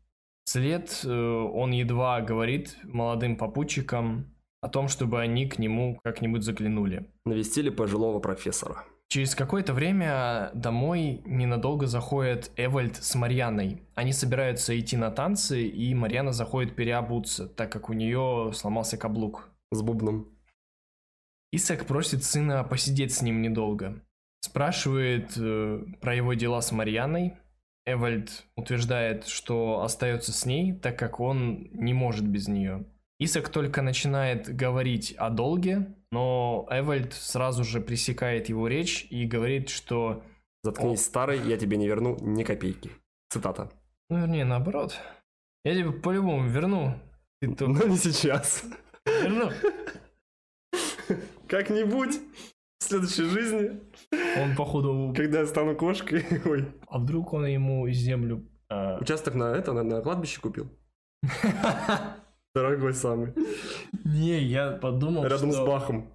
След 0.45 1.01
э, 1.03 1.09
он 1.09 1.71
едва 1.71 2.21
говорит 2.21 2.77
молодым 2.83 3.35
попутчикам 3.35 4.33
о 4.61 4.69
том, 4.69 4.87
чтобы 4.87 5.19
они 5.19 5.47
к 5.47 5.59
нему 5.59 5.99
как-нибудь 6.03 6.43
заглянули. 6.43 7.11
Навестили 7.25 7.69
пожилого 7.69 8.19
профессора. 8.19 8.85
Через 9.09 9.35
какое-то 9.35 9.73
время 9.73 10.51
домой 10.53 11.21
ненадолго 11.25 11.87
заходит 11.87 12.51
Эвальд 12.57 12.97
с 12.97 13.15
Марьяной. 13.15 13.83
Они 13.95 14.11
собираются 14.11 14.77
идти 14.77 14.97
на 14.97 15.11
танцы, 15.11 15.65
и 15.65 15.93
Марьяна 15.93 16.33
заходит 16.33 16.75
переобуться, 16.75 17.47
так 17.47 17.71
как 17.71 17.89
у 17.89 17.93
нее 17.93 18.51
сломался 18.53 18.97
каблук. 18.97 19.49
С 19.71 19.81
бубном. 19.81 20.37
Исаак 21.51 21.85
просит 21.85 22.23
сына 22.23 22.63
посидеть 22.63 23.13
с 23.13 23.21
ним 23.21 23.41
недолго. 23.41 24.01
Спрашивает 24.41 25.33
э, 25.37 25.85
про 26.01 26.15
его 26.15 26.33
дела 26.33 26.61
с 26.61 26.71
Марьяной. 26.71 27.35
Эвальд 27.85 28.45
утверждает, 28.55 29.27
что 29.27 29.81
остается 29.81 30.33
с 30.33 30.45
ней, 30.45 30.73
так 30.73 30.99
как 30.99 31.19
он 31.21 31.69
не 31.71 31.93
может 31.93 32.27
без 32.27 32.47
нее. 32.47 32.85
Исак 33.19 33.49
только 33.49 33.81
начинает 33.81 34.53
говорить 34.53 35.13
о 35.17 35.29
долге, 35.29 35.96
но 36.11 36.67
Эвальд 36.69 37.13
сразу 37.13 37.63
же 37.63 37.81
пресекает 37.81 38.49
его 38.49 38.67
речь 38.67 39.07
и 39.09 39.25
говорит, 39.25 39.69
что... 39.69 40.23
Заткнись, 40.63 41.05
старый, 41.05 41.39
я 41.47 41.57
тебе 41.57 41.77
не 41.77 41.87
верну 41.87 42.17
ни 42.19 42.43
копейки. 42.43 42.91
Цитата. 43.29 43.71
Ну, 44.09 44.19
вернее, 44.19 44.45
наоборот. 44.45 44.97
Я 45.63 45.75
тебе 45.75 45.91
по-любому 45.91 46.47
верну. 46.47 46.99
Ты 47.39 47.53
только... 47.53 47.85
Но 47.85 47.87
не 47.87 47.97
сейчас. 47.97 48.63
Верну. 49.05 49.51
Как-нибудь 51.47 52.19
в 52.79 52.83
следующей 52.83 53.25
жизни. 53.25 53.79
Он, 54.37 54.55
походу... 54.55 55.13
Когда 55.15 55.39
я 55.39 55.45
стану 55.45 55.75
кошкой. 55.75 56.25
Ой. 56.45 56.71
А 56.87 56.99
вдруг 56.99 57.33
он 57.33 57.45
ему 57.45 57.87
землю... 57.89 58.45
А... 58.69 58.97
Участок 58.99 59.35
на 59.35 59.55
это, 59.55 59.73
на, 59.73 59.83
на 59.83 60.01
кладбище 60.01 60.41
купил? 60.41 60.69
Дорогой 62.57 62.95
самый. 62.95 63.33
Не, 64.03 64.39
я 64.41 64.71
подумал, 64.71 65.25
Рядом 65.25 65.51
что... 65.51 65.63
с 65.63 65.67
Бахом. 65.67 66.09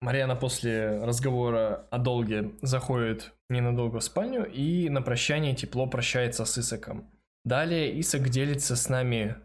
Марьяна 0.00 0.34
после 0.34 0.98
разговора 1.04 1.86
о 1.90 1.98
долге 1.98 2.52
заходит 2.62 3.34
ненадолго 3.50 3.98
в 4.00 4.04
спальню 4.04 4.50
и 4.50 4.88
на 4.88 5.02
прощание 5.02 5.54
тепло 5.54 5.86
прощается 5.86 6.46
с 6.46 6.56
Исаком. 6.56 7.10
Далее 7.44 8.00
Исак 8.00 8.30
делится 8.30 8.76
с 8.76 8.88
нами, 8.88 9.36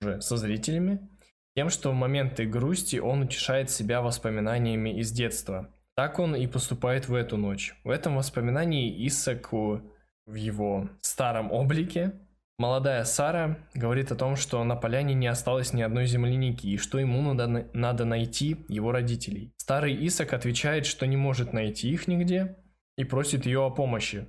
уже 0.00 0.22
со 0.22 0.38
зрителями, 0.38 1.06
тем, 1.54 1.68
что 1.68 1.90
в 1.90 1.94
моменты 1.94 2.46
грусти 2.46 2.96
он 2.96 3.20
утешает 3.20 3.68
себя 3.68 4.00
воспоминаниями 4.00 4.98
из 4.98 5.12
детства. 5.12 5.74
Так 5.94 6.18
он 6.18 6.34
и 6.34 6.46
поступает 6.46 7.06
в 7.06 7.14
эту 7.14 7.36
ночь. 7.36 7.74
В 7.84 7.90
этом 7.90 8.16
воспоминании 8.16 9.06
Исаку 9.06 9.82
в 10.24 10.34
его 10.36 10.88
старом 11.02 11.52
облике 11.52 12.14
Молодая 12.58 13.04
Сара 13.04 13.58
говорит 13.74 14.12
о 14.12 14.16
том, 14.16 14.34
что 14.34 14.64
на 14.64 14.76
поляне 14.76 15.12
не 15.12 15.26
осталось 15.26 15.74
ни 15.74 15.82
одной 15.82 16.06
земляники 16.06 16.66
и 16.66 16.78
что 16.78 16.98
ему 16.98 17.20
надо, 17.34 17.68
надо 17.74 18.04
найти 18.06 18.64
его 18.68 18.92
родителей. 18.92 19.52
Старый 19.58 20.06
Исак 20.06 20.32
отвечает, 20.32 20.86
что 20.86 21.06
не 21.06 21.18
может 21.18 21.52
найти 21.52 21.90
их 21.90 22.08
нигде 22.08 22.56
и 22.96 23.04
просит 23.04 23.44
ее 23.44 23.62
о 23.62 23.70
помощи. 23.70 24.26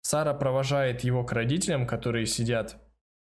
Сара 0.00 0.32
провожает 0.32 1.04
его 1.04 1.22
к 1.24 1.32
родителям, 1.32 1.86
которые 1.86 2.24
сидят 2.24 2.76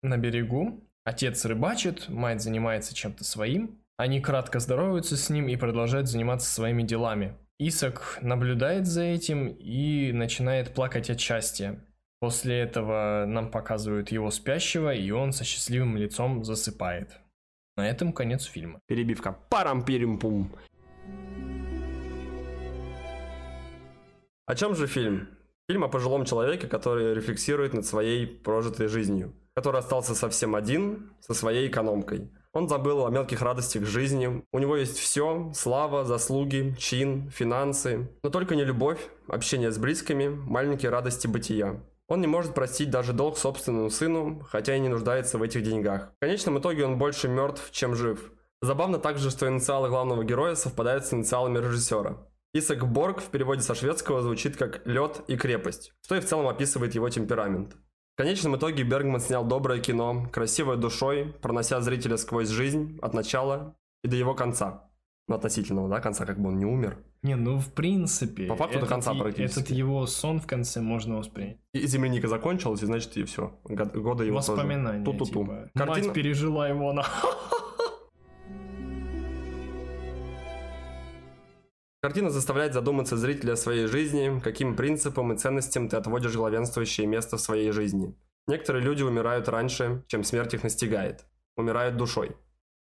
на 0.02 0.18
берегу. 0.18 0.90
Отец 1.04 1.46
рыбачит, 1.46 2.10
мать 2.10 2.42
занимается 2.42 2.96
чем-то 2.96 3.24
своим. 3.24 3.84
Они 3.98 4.20
кратко 4.20 4.60
здороваются 4.60 5.16
с 5.16 5.30
ним 5.30 5.48
и 5.48 5.58
продолжают 5.58 6.08
заниматься 6.08 6.52
своими 6.52 6.82
делами. 6.82 7.38
Исак 7.60 8.18
наблюдает 8.22 8.88
за 8.88 9.04
этим 9.04 9.50
и 9.50 10.12
начинает 10.12 10.74
плакать 10.74 11.10
от 11.10 11.20
счастья. 11.20 11.84
После 12.20 12.60
этого 12.60 13.26
нам 13.26 13.50
показывают 13.50 14.12
его 14.12 14.30
спящего, 14.30 14.94
и 14.94 15.10
он 15.12 15.32
со 15.32 15.46
счастливым 15.46 15.96
лицом 15.96 16.44
засыпает. 16.44 17.18
На 17.78 17.90
этом 17.90 18.12
конец 18.12 18.44
фильма. 18.44 18.82
Перебивка. 18.88 19.38
парам 19.50 19.86
пирим 19.86 20.20
пум 20.20 20.52
О 24.46 24.56
чем 24.56 24.76
же 24.76 24.88
фильм? 24.88 25.30
Фильм 25.70 25.84
о 25.84 25.88
пожилом 25.88 26.26
человеке, 26.26 26.68
который 26.68 27.14
рефлексирует 27.14 27.74
над 27.74 27.86
своей 27.86 28.26
прожитой 28.26 28.88
жизнью, 28.88 29.34
который 29.56 29.80
остался 29.80 30.14
совсем 30.16 30.56
один 30.56 31.14
со 31.22 31.34
своей 31.34 31.70
экономкой. 31.70 32.30
Он 32.52 32.68
забыл 32.68 33.06
о 33.06 33.12
мелких 33.12 33.44
радостях 33.44 33.86
жизни. 33.86 34.44
У 34.52 34.60
него 34.60 34.76
есть 34.76 34.98
все– 34.98 35.52
слава, 35.54 36.04
заслуги, 36.04 36.76
чин, 36.80 37.30
финансы. 37.30 38.10
Но 38.24 38.32
только 38.32 38.56
не 38.56 38.66
любовь, 38.66 39.00
общение 39.28 39.72
с 39.72 39.78
близкими, 39.78 40.28
маленькие 40.28 40.90
радости 40.90 41.28
бытия. 41.28 41.80
Он 42.10 42.22
не 42.22 42.28
может 42.28 42.56
простить 42.56 42.90
даже 42.90 43.14
долг 43.14 43.38
собственному 43.38 43.92
сыну, 43.92 44.42
хотя 44.50 44.76
и 44.76 44.80
не 44.80 44.90
нуждается 44.90 45.38
в 45.38 45.44
этих 45.44 45.62
деньгах. 45.62 46.12
В 46.18 46.20
конечном 46.22 46.58
итоге 46.58 46.84
он 46.86 46.98
больше 46.98 47.28
мертв, 47.28 47.70
чем 47.72 47.96
жив. 47.96 48.32
Забавно 48.62 48.98
также, 48.98 49.30
что 49.30 49.48
инициалы 49.48 49.90
главного 49.90 50.24
героя 50.24 50.56
совпадают 50.56 51.06
с 51.06 51.14
инициалами 51.14 51.60
режиссера. 51.60 52.18
Исак 52.52 52.92
Борг 52.92 53.22
в 53.22 53.30
переводе 53.30 53.62
со 53.62 53.76
шведского 53.76 54.24
звучит 54.24 54.58
как 54.58 54.86
«лед» 54.88 55.22
и 55.28 55.38
«крепость», 55.38 55.94
что 56.02 56.16
и 56.16 56.20
в 56.20 56.26
целом 56.26 56.48
описывает 56.48 56.96
его 56.96 57.08
темперамент. 57.10 57.76
В 58.16 58.18
конечном 58.18 58.58
итоге 58.58 58.84
Бергман 58.84 59.22
снял 59.22 59.46
доброе 59.46 59.80
кино, 59.80 60.28
красивой 60.34 60.78
душой, 60.78 61.36
пронося 61.42 61.80
зрителя 61.80 62.18
сквозь 62.18 62.50
жизнь 62.50 62.98
от 63.04 63.14
начала 63.14 63.76
и 64.04 64.08
до 64.08 64.16
его 64.16 64.34
конца. 64.34 64.89
Ну, 65.30 65.36
относительного, 65.36 65.88
да, 65.88 66.00
конца, 66.02 66.26
как 66.26 66.40
бы 66.40 66.50
он 66.50 66.58
не 66.58 66.66
умер. 66.66 66.98
Не, 67.22 67.36
ну 67.36 67.60
в 67.60 67.72
принципе. 67.72 68.48
По 68.48 68.56
факту 68.56 68.80
до 68.80 68.88
конца 68.88 69.14
практически. 69.14 69.60
Этот 69.60 69.70
его 69.70 70.08
сон 70.08 70.40
в 70.40 70.48
конце 70.48 70.82
можно 70.82 71.18
воспринять. 71.18 71.60
И 71.72 71.86
земляника 71.86 72.28
закончилась, 72.28 72.82
и 72.82 72.88
значит 72.88 73.16
и 73.16 73.24
все. 73.26 73.54
Года 73.64 74.24
его 74.24 74.38
Воспоминания, 74.38 75.06
тоже. 75.06 75.20
Ту-ту-ту. 75.20 75.44
Типа, 75.44 75.70
Картина... 75.76 76.08
Мать 76.08 76.16
пережила 76.16 76.68
его 76.68 76.94
на... 76.94 77.06
Картина 82.02 82.32
заставляет 82.32 82.74
задуматься 82.74 83.16
зрителя 83.16 83.54
о 83.54 83.58
своей 83.58 83.86
жизни, 83.86 84.40
каким 84.44 84.76
принципам 84.76 85.32
и 85.32 85.38
ценностям 85.38 85.90
ты 85.90 85.98
отводишь 85.98 86.34
главенствующее 86.34 87.06
место 87.06 87.38
в 87.38 87.42
своей 87.42 87.70
жизни. 87.70 88.16
Некоторые 88.48 88.84
люди 88.84 89.04
умирают 89.04 89.48
раньше, 89.48 90.04
чем 90.08 90.24
смерть 90.24 90.56
их 90.56 90.64
настигает. 90.64 91.26
Умирают 91.56 91.98
душой. 91.98 92.36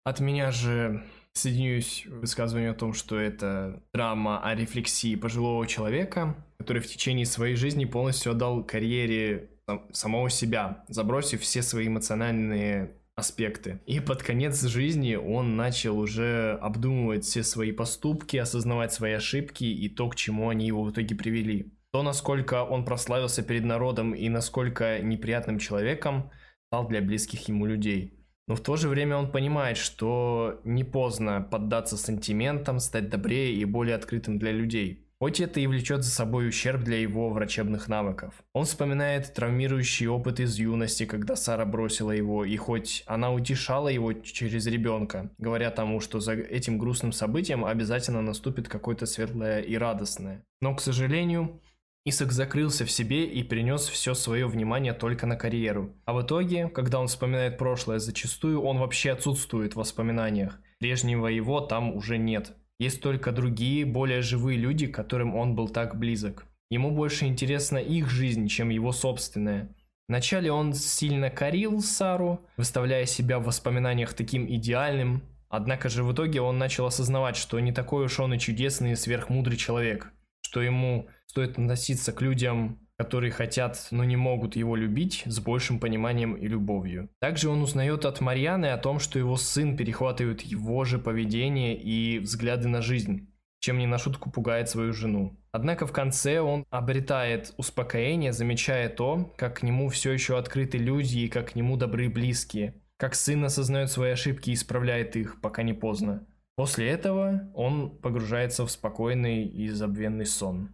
От 0.03 0.19
меня 0.19 0.51
же 0.51 1.03
Соединюсь 1.37 2.05
в 2.05 2.21
высказывании 2.21 2.69
о 2.69 2.73
том, 2.73 2.93
что 2.93 3.19
это 3.19 3.83
драма 3.93 4.41
о 4.41 4.55
рефлексии 4.55 5.15
пожилого 5.15 5.67
человека, 5.67 6.35
который 6.57 6.81
в 6.81 6.87
течение 6.87 7.25
своей 7.25 7.55
жизни 7.55 7.83
полностью 7.83 8.31
отдал 8.31 8.63
карьере 8.63 9.49
самого 9.91 10.29
себя, 10.29 10.85
забросив 10.87 11.41
все 11.41 11.61
свои 11.61 11.87
эмоциональные 11.87 12.95
аспекты. 13.15 13.81
И 13.85 13.99
под 13.99 14.23
конец 14.23 14.61
жизни 14.63 15.15
он 15.15 15.57
начал 15.57 15.99
уже 15.99 16.57
обдумывать 16.61 17.25
все 17.25 17.43
свои 17.43 17.71
поступки, 17.71 18.37
осознавать 18.37 18.93
свои 18.93 19.13
ошибки 19.13 19.65
и 19.65 19.89
то, 19.89 20.09
к 20.09 20.15
чему 20.15 20.49
они 20.49 20.67
его 20.67 20.83
в 20.83 20.91
итоге 20.91 21.15
привели. 21.15 21.73
То, 21.91 22.03
насколько 22.03 22.63
он 22.63 22.85
прославился 22.85 23.43
перед 23.43 23.63
народом 23.63 24.13
и 24.13 24.27
насколько 24.29 24.99
неприятным 24.99 25.59
человеком 25.59 26.31
стал 26.67 26.87
для 26.87 27.01
близких 27.01 27.47
ему 27.47 27.65
людей. 27.65 28.24
Но 28.47 28.55
в 28.55 28.61
то 28.61 28.75
же 28.75 28.89
время 28.89 29.17
он 29.17 29.31
понимает, 29.31 29.77
что 29.77 30.59
не 30.63 30.83
поздно 30.83 31.41
поддаться 31.41 31.97
сантиментам, 31.97 32.79
стать 32.79 33.09
добрее 33.09 33.55
и 33.55 33.65
более 33.65 33.95
открытым 33.95 34.37
для 34.37 34.51
людей. 34.51 35.05
Хоть 35.17 35.39
это 35.39 35.61
и 35.61 35.67
влечет 35.67 36.03
за 36.03 36.11
собой 36.11 36.49
ущерб 36.49 36.83
для 36.83 36.99
его 36.99 37.29
врачебных 37.29 37.87
навыков. 37.87 38.33
Он 38.53 38.65
вспоминает 38.65 39.33
травмирующий 39.33 40.07
опыт 40.07 40.41
из 40.41 40.57
юности, 40.57 41.05
когда 41.05 41.37
Сара 41.37 41.65
бросила 41.65 42.11
его, 42.11 42.43
и 42.43 42.57
хоть 42.57 43.01
она 43.07 43.31
утешала 43.31 43.87
его 43.87 44.11
через 44.11 44.67
ребенка, 44.67 45.31
говоря 45.37 45.71
тому, 45.71 46.01
что 46.01 46.19
за 46.19 46.33
этим 46.33 46.77
грустным 46.77 47.13
событием 47.13 47.63
обязательно 47.63 48.21
наступит 48.21 48.67
какое-то 48.67 49.05
светлое 49.05 49.61
и 49.61 49.77
радостное. 49.77 50.43
Но, 50.59 50.75
к 50.75 50.81
сожалению, 50.81 51.61
Исак 52.07 52.31
закрылся 52.31 52.85
в 52.85 52.91
себе 52.91 53.25
и 53.25 53.41
принес 53.41 53.87
все 53.87 54.13
свое 54.13 54.45
внимание 54.45 54.93
только 54.93 55.25
на 55.25 55.35
карьеру. 55.35 55.95
А 56.05 56.13
в 56.13 56.21
итоге, 56.21 56.69
когда 56.69 56.99
он 56.99 57.07
вспоминает 57.07 57.57
прошлое, 57.57 57.97
зачастую 57.97 58.61
он 58.61 58.77
вообще 58.77 59.11
отсутствует 59.11 59.73
в 59.73 59.77
воспоминаниях. 59.77 60.59
Прежнего 60.79 61.25
его 61.27 61.61
там 61.61 61.95
уже 61.95 62.19
нет. 62.19 62.53
Есть 62.79 63.01
только 63.01 63.31
другие, 63.31 63.85
более 63.85 64.21
живые 64.21 64.59
люди, 64.59 64.85
которым 64.85 65.35
он 65.35 65.55
был 65.55 65.67
так 65.67 65.97
близок. 65.97 66.45
Ему 66.69 66.91
больше 66.91 67.25
интересна 67.25 67.77
их 67.77 68.09
жизнь, 68.09 68.47
чем 68.49 68.69
его 68.69 68.91
собственная. 68.91 69.75
Вначале 70.07 70.51
он 70.51 70.73
сильно 70.73 71.31
корил 71.31 71.81
Сару, 71.81 72.45
выставляя 72.57 73.05
себя 73.05 73.39
в 73.39 73.45
воспоминаниях 73.45 74.13
таким 74.13 74.47
идеальным, 74.47 75.23
Однако 75.55 75.87
же 75.87 76.03
в 76.03 76.11
итоге 76.11 76.41
он 76.41 76.57
начал 76.57 76.85
осознавать, 76.85 77.37
что 77.37 77.59
не 77.59 77.71
такой 77.71 78.05
уж 78.05 78.19
он 78.19 78.33
и 78.33 78.39
чудесный 78.39 78.91
и 78.91 78.95
сверхмудрый 78.95 79.55
человек, 79.55 80.11
что 80.41 80.61
ему 80.61 81.07
стоит 81.27 81.51
относиться 81.51 82.11
к 82.11 82.21
людям, 82.21 82.79
которые 82.97 83.31
хотят, 83.31 83.87
но 83.91 84.03
не 84.03 84.15
могут 84.15 84.55
его 84.55 84.75
любить, 84.75 85.23
с 85.25 85.39
большим 85.39 85.79
пониманием 85.79 86.35
и 86.35 86.47
любовью. 86.47 87.09
Также 87.19 87.49
он 87.49 87.61
узнает 87.61 88.05
от 88.05 88.21
Марьяны 88.21 88.67
о 88.67 88.77
том, 88.77 88.99
что 88.99 89.19
его 89.19 89.35
сын 89.35 89.75
перехватывает 89.75 90.41
его 90.41 90.85
же 90.85 90.97
поведение 90.97 91.77
и 91.77 92.19
взгляды 92.19 92.67
на 92.67 92.81
жизнь 92.81 93.27
чем 93.65 93.79
не 93.79 93.87
на 93.87 93.97
шутку 93.97 94.29
пугает 94.29 94.69
свою 94.69 94.93
жену. 94.93 95.39
Однако 95.51 95.87
в 95.87 95.91
конце 95.91 96.39
он 96.39 96.67
обретает 96.69 97.51
успокоение, 97.57 98.31
замечая 98.31 98.89
то, 98.89 99.33
как 99.37 99.57
к 99.57 99.63
нему 99.63 99.89
все 99.89 100.11
еще 100.11 100.37
открыты 100.37 100.77
люди 100.77 101.19
и 101.19 101.29
как 101.29 101.53
к 101.53 101.55
нему 101.55 101.75
добры 101.75 102.07
близкие. 102.07 102.75
Как 102.97 103.15
сын 103.15 103.43
осознает 103.43 103.89
свои 103.89 104.11
ошибки 104.11 104.51
и 104.51 104.53
исправляет 104.53 105.15
их, 105.15 105.41
пока 105.41 105.63
не 105.63 105.73
поздно. 105.73 106.27
После 106.55 106.87
этого 106.87 107.49
он 107.55 107.97
погружается 107.97 108.67
в 108.67 108.71
спокойный 108.71 109.47
и 109.47 109.67
забвенный 109.69 110.27
сон. 110.27 110.69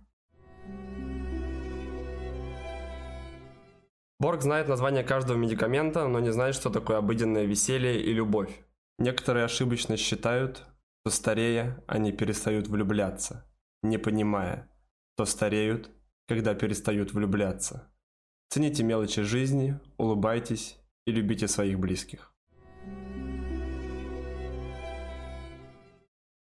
Борг 4.22 4.44
знает 4.44 4.68
название 4.68 5.04
каждого 5.04 5.36
медикамента, 5.36 6.08
но 6.08 6.20
не 6.20 6.32
знает, 6.32 6.54
что 6.54 6.70
такое 6.70 6.98
обыденное 6.98 7.46
веселье 7.46 8.00
и 8.00 8.14
любовь. 8.14 8.52
Некоторые 9.00 9.46
ошибочно 9.46 9.98
считают, 9.98 10.64
что 11.02 11.10
старея, 11.10 11.84
они 11.88 12.12
перестают 12.12 12.68
влюбляться, 12.68 13.52
не 13.82 13.98
понимая, 13.98 14.70
что 15.16 15.26
стареют, 15.26 15.90
когда 16.28 16.54
перестают 16.54 17.14
влюбляться. 17.14 17.92
Цените 18.50 18.84
мелочи 18.84 19.24
жизни, 19.24 19.80
улыбайтесь 19.98 20.78
и 21.08 21.12
любите 21.12 21.48
своих 21.48 21.80
близких. 21.80 22.31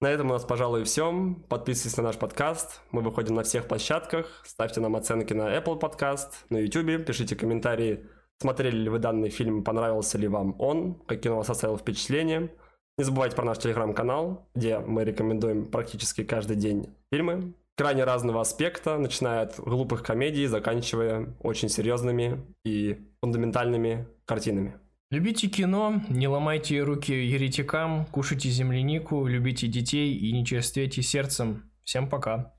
На 0.07 0.13
этом 0.13 0.31
у 0.31 0.35
нас, 0.35 0.45
пожалуй, 0.45 0.85
все. 0.85 1.35
Подписывайтесь 1.49 1.97
на 1.97 2.05
наш 2.05 2.17
подкаст. 2.17 2.81
Мы 2.93 3.03
выходим 3.03 3.35
на 3.35 3.43
всех 3.43 3.67
площадках. 3.67 4.41
Ставьте 4.45 4.81
нам 4.81 4.95
оценки 4.95 5.33
на 5.33 5.53
Apple 5.53 5.81
Podcast, 5.81 6.29
на 6.49 6.59
YouTube. 6.59 7.05
Пишите 7.05 7.35
комментарии, 7.35 8.07
смотрели 8.41 8.77
ли 8.77 8.89
вы 8.89 9.01
данный 9.01 9.31
фильм, 9.31 9.65
понравился 9.65 10.17
ли 10.17 10.29
вам 10.29 10.55
он, 10.61 10.95
какие 11.09 11.31
он 11.33 11.35
у 11.35 11.39
вас 11.39 11.51
оставил 11.51 11.77
впечатления. 11.77 12.53
Не 12.99 13.05
забывайте 13.05 13.35
про 13.35 13.45
наш 13.45 13.59
телеграм-канал, 13.59 14.49
где 14.55 14.79
мы 14.79 15.03
рекомендуем 15.03 15.67
практически 15.67 16.23
каждый 16.23 16.55
день 16.55 16.95
фильмы 17.13 17.55
крайне 17.77 18.05
разного 18.05 18.43
аспекта, 18.43 18.99
начиная 18.99 19.43
от 19.43 19.59
глупых 19.59 20.05
комедий, 20.05 20.47
заканчивая 20.47 21.35
очень 21.41 21.69
серьезными 21.69 22.47
и 22.65 22.97
фундаментальными 23.21 24.07
картинами. 24.25 24.79
Любите 25.09 25.47
кино, 25.47 26.03
не 26.09 26.27
ломайте 26.27 26.83
руки 26.83 27.13
еретикам, 27.13 28.07
кушайте 28.07 28.49
землянику, 28.49 29.25
любите 29.29 29.69
детей 29.69 30.13
и 30.17 30.33
не 30.33 30.45
черствейте 30.45 31.01
сердцем. 31.01 31.71
Всем 31.85 32.09
пока. 32.09 32.56